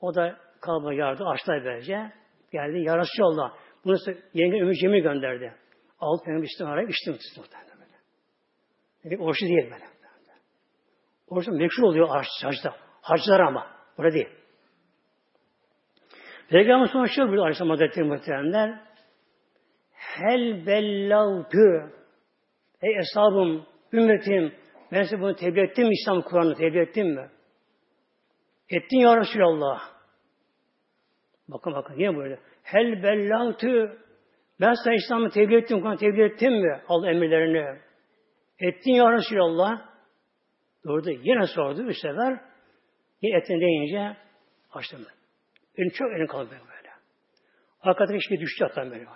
[0.00, 2.12] O da kalba yardı, açtı böylece.
[2.52, 3.54] Geldi, ya Resulallah.
[3.84, 3.96] Bunu
[4.34, 5.54] yenge Ümmü gönderdi.
[6.00, 7.69] Al benim içtim arayıp içtim muhtemelen
[9.04, 9.84] Dedik oruçlu değil böyle.
[11.28, 12.74] Oruçlu meşhur oluyor hacda.
[13.02, 13.66] Hacılar ama.
[13.98, 14.28] Burada değil.
[16.48, 18.80] Peygamber sonra şöyle buyuruyor Aleyhisselam Hazretleri muhteremler.
[19.92, 21.92] Hel bellavtü
[22.82, 24.54] Ey eshabım, ümmetim,
[24.92, 27.30] ben size bunu tebliğ ettim mi İslam Kur'an'ı tebliğ ettim mi?
[28.68, 29.80] Ettin ya Resulallah.
[31.48, 32.38] Bakın bakın niye böyle?
[32.62, 33.98] Hel bellavtü
[34.60, 36.80] ben sana İslam'ı tebliğ ettim, Kur'an'ı tebliğ ettim mi?
[36.88, 37.80] Al emirlerini.
[38.60, 39.90] Ettin ya Resulallah.
[40.84, 41.10] Durdu.
[41.10, 42.40] Yine sordu üç sefer.
[43.22, 44.16] Yine etini deyince
[44.72, 45.06] açtım.
[45.76, 46.90] Elim çok elim kaldı böyle.
[47.78, 49.06] Hakikaten hiçbir düştü hatta böyle.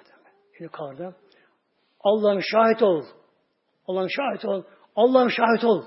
[0.61, 1.17] Elim kaldı.
[2.01, 3.05] Allah'ım şahit ol.
[3.87, 4.65] Allah'ım şahit ol.
[4.97, 5.85] Allah'ım şahit ol.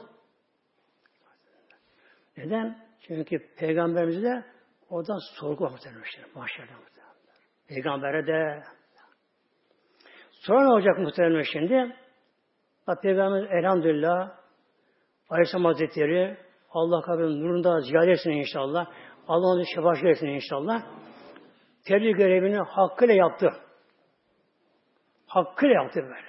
[2.37, 2.87] Neden?
[3.01, 4.45] Çünkü peygamberimiz de
[4.89, 6.03] oradan sorgu muhtemelen.
[6.35, 7.13] Mahşerde muhtemelen.
[7.67, 8.63] Peygambere de
[10.31, 11.95] Sonra ne olacak muhtemelen şimdi?
[12.95, 14.31] Peygamber elhamdülillah
[15.29, 16.37] Aleyhisselam Hazretleri
[16.71, 18.87] Allah kabrin nurunda ziyade etsin inşallah.
[19.27, 20.83] Allah onu şefaat etsin inşallah.
[21.85, 23.53] Tebliğ görevini hakkıyla yaptı.
[25.27, 26.27] Hakkıyla yaptı böyle.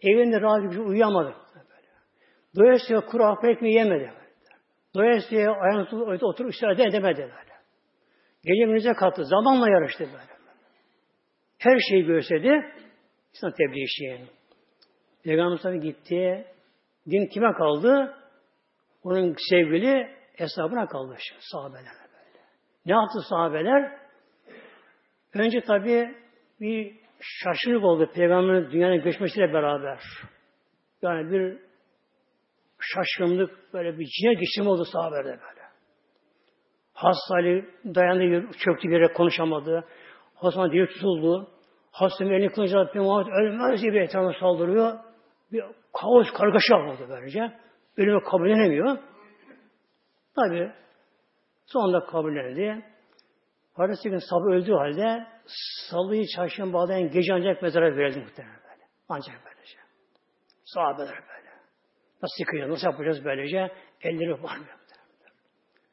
[0.00, 1.34] Evinde rahat bir şey uyuyamadı.
[1.54, 1.88] Böyle.
[2.56, 4.12] Doyasıya kuru hapı ekmeği yemedi.
[4.94, 7.56] Doyasıya ayağını oturup istirahat edemedi böyle.
[8.44, 9.24] Gece gündüze kalktı.
[9.24, 10.36] Zamanla yarıştı böyle.
[11.58, 12.72] Her şeyi gösterdi.
[13.34, 14.26] İslam tebliğ işi.
[15.26, 16.46] Peygamber tabi gitti.
[17.10, 18.14] Din kime kaldı?
[19.02, 21.16] Onun sevgili hesabına kaldı.
[21.40, 22.44] Sahabeler böyle.
[22.86, 23.98] Ne yaptı sahabeler?
[25.34, 26.14] Önce tabi
[26.60, 29.98] bir şaşırık oldu Peygamberin dünyanın göçmesiyle beraber.
[31.02, 31.58] Yani bir
[32.80, 35.66] şaşkınlık, böyle bir cine geçim oldu sahabelerde böyle.
[36.92, 39.84] Hastali dayandı, çöktü bir yere konuşamadı.
[40.42, 41.50] Osman dili tutuldu.
[41.92, 45.05] Hastanın elini kılınca Muhammed ölmez gibi etrafına saldırıyor.
[45.52, 47.58] Bir kaos, kargaşa oldu böylece.
[47.96, 48.98] Ölümü kabullenemiyor.
[50.34, 50.72] Tabi
[51.66, 52.84] sonunda kabullendi.
[53.74, 55.26] Paradisi gün sabah öldüğü halde
[55.90, 58.84] salıyı çarşıya bağlayan gece ancak mezara verildi muhtemelen böyle.
[59.08, 59.78] Ancak böylece.
[60.64, 61.50] Sahabeler böyle.
[62.22, 63.58] Nasıl yıkayacağız, nasıl yapacağız böylece?
[64.00, 65.36] Elleri varmıyor muhtemelen.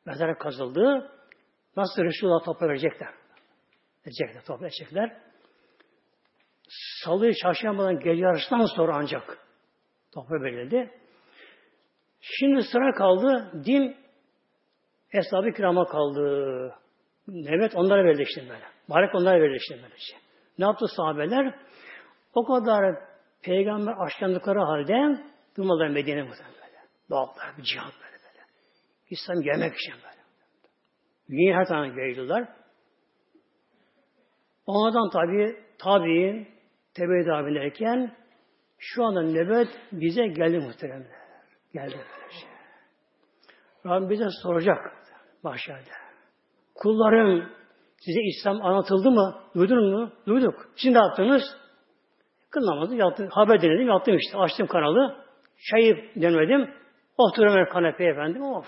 [0.06, 1.12] Mezara kazıldı.
[1.78, 3.10] Nasıl Resulullah toprağı verecekler?
[4.06, 5.18] Edecekler, toprağı edecekler.
[7.04, 9.43] Salıyı çarşambadan gece yarısından sonra ancak
[10.14, 10.92] toprağı verildi.
[12.22, 13.52] Şimdi sıra kaldı.
[13.66, 13.96] Din
[15.14, 16.76] Eshab-ı kirama kaldı.
[17.28, 18.66] Mehmet onlara verildi böyle.
[18.88, 19.96] Mübarek onlara verildi işte böyle.
[20.60, 21.56] Ne yaptı sahabeler?
[22.34, 22.96] O kadar
[23.42, 25.24] peygamber aşklandıkları halde
[25.58, 26.78] durmadılar Medine muhtemelen böyle.
[27.10, 28.46] Doğallar, bir cihat böyle böyle.
[29.10, 30.24] İslam yemek için böyle.
[31.30, 32.48] Dünyayı her tane yayıldılar.
[34.66, 36.48] Onlardan tabi tabi'in
[36.94, 37.56] tebe tabi
[38.86, 41.24] şu anda nöbet bize geldi muhteremler.
[41.74, 42.54] Geldi böyle.
[43.86, 44.78] Rabbim bize soracak
[45.44, 45.90] mahşerde.
[46.76, 47.50] Kullarım
[48.00, 49.42] size İslam anlatıldı mı?
[49.56, 50.12] Duydunuz mu?
[50.28, 50.70] Duyduk.
[50.76, 51.44] Şimdi ne yaptınız?
[52.50, 53.28] Kınlamadım, yaptım.
[53.32, 54.38] Haber denedim, yaptım işte.
[54.38, 55.26] Açtım kanalı.
[55.70, 56.74] Çayı denemedim.
[57.18, 58.44] Oturuyorum kanepeye efendim.
[58.44, 58.68] Of.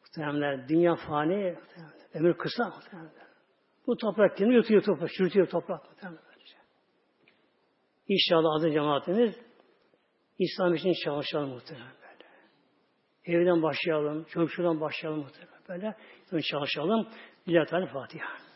[0.00, 1.56] Muhteremler, dünya fani.
[2.14, 2.64] Ömür kısa.
[2.64, 3.26] Muhteremler.
[3.86, 5.84] Bu toprak kendini yutuyor toprak, çürütüyor toprak.
[5.84, 6.31] Muhteremler.
[8.08, 9.34] İnşallah adı cemaatimiz
[10.38, 12.24] İslam için çalışalım muhtemelen böyle.
[13.24, 16.42] Evden başlayalım, çocukçudan başlayalım muhtemelen böyle.
[16.42, 17.08] Çalışalım.
[17.48, 18.51] Lillahi Teala Fatiha.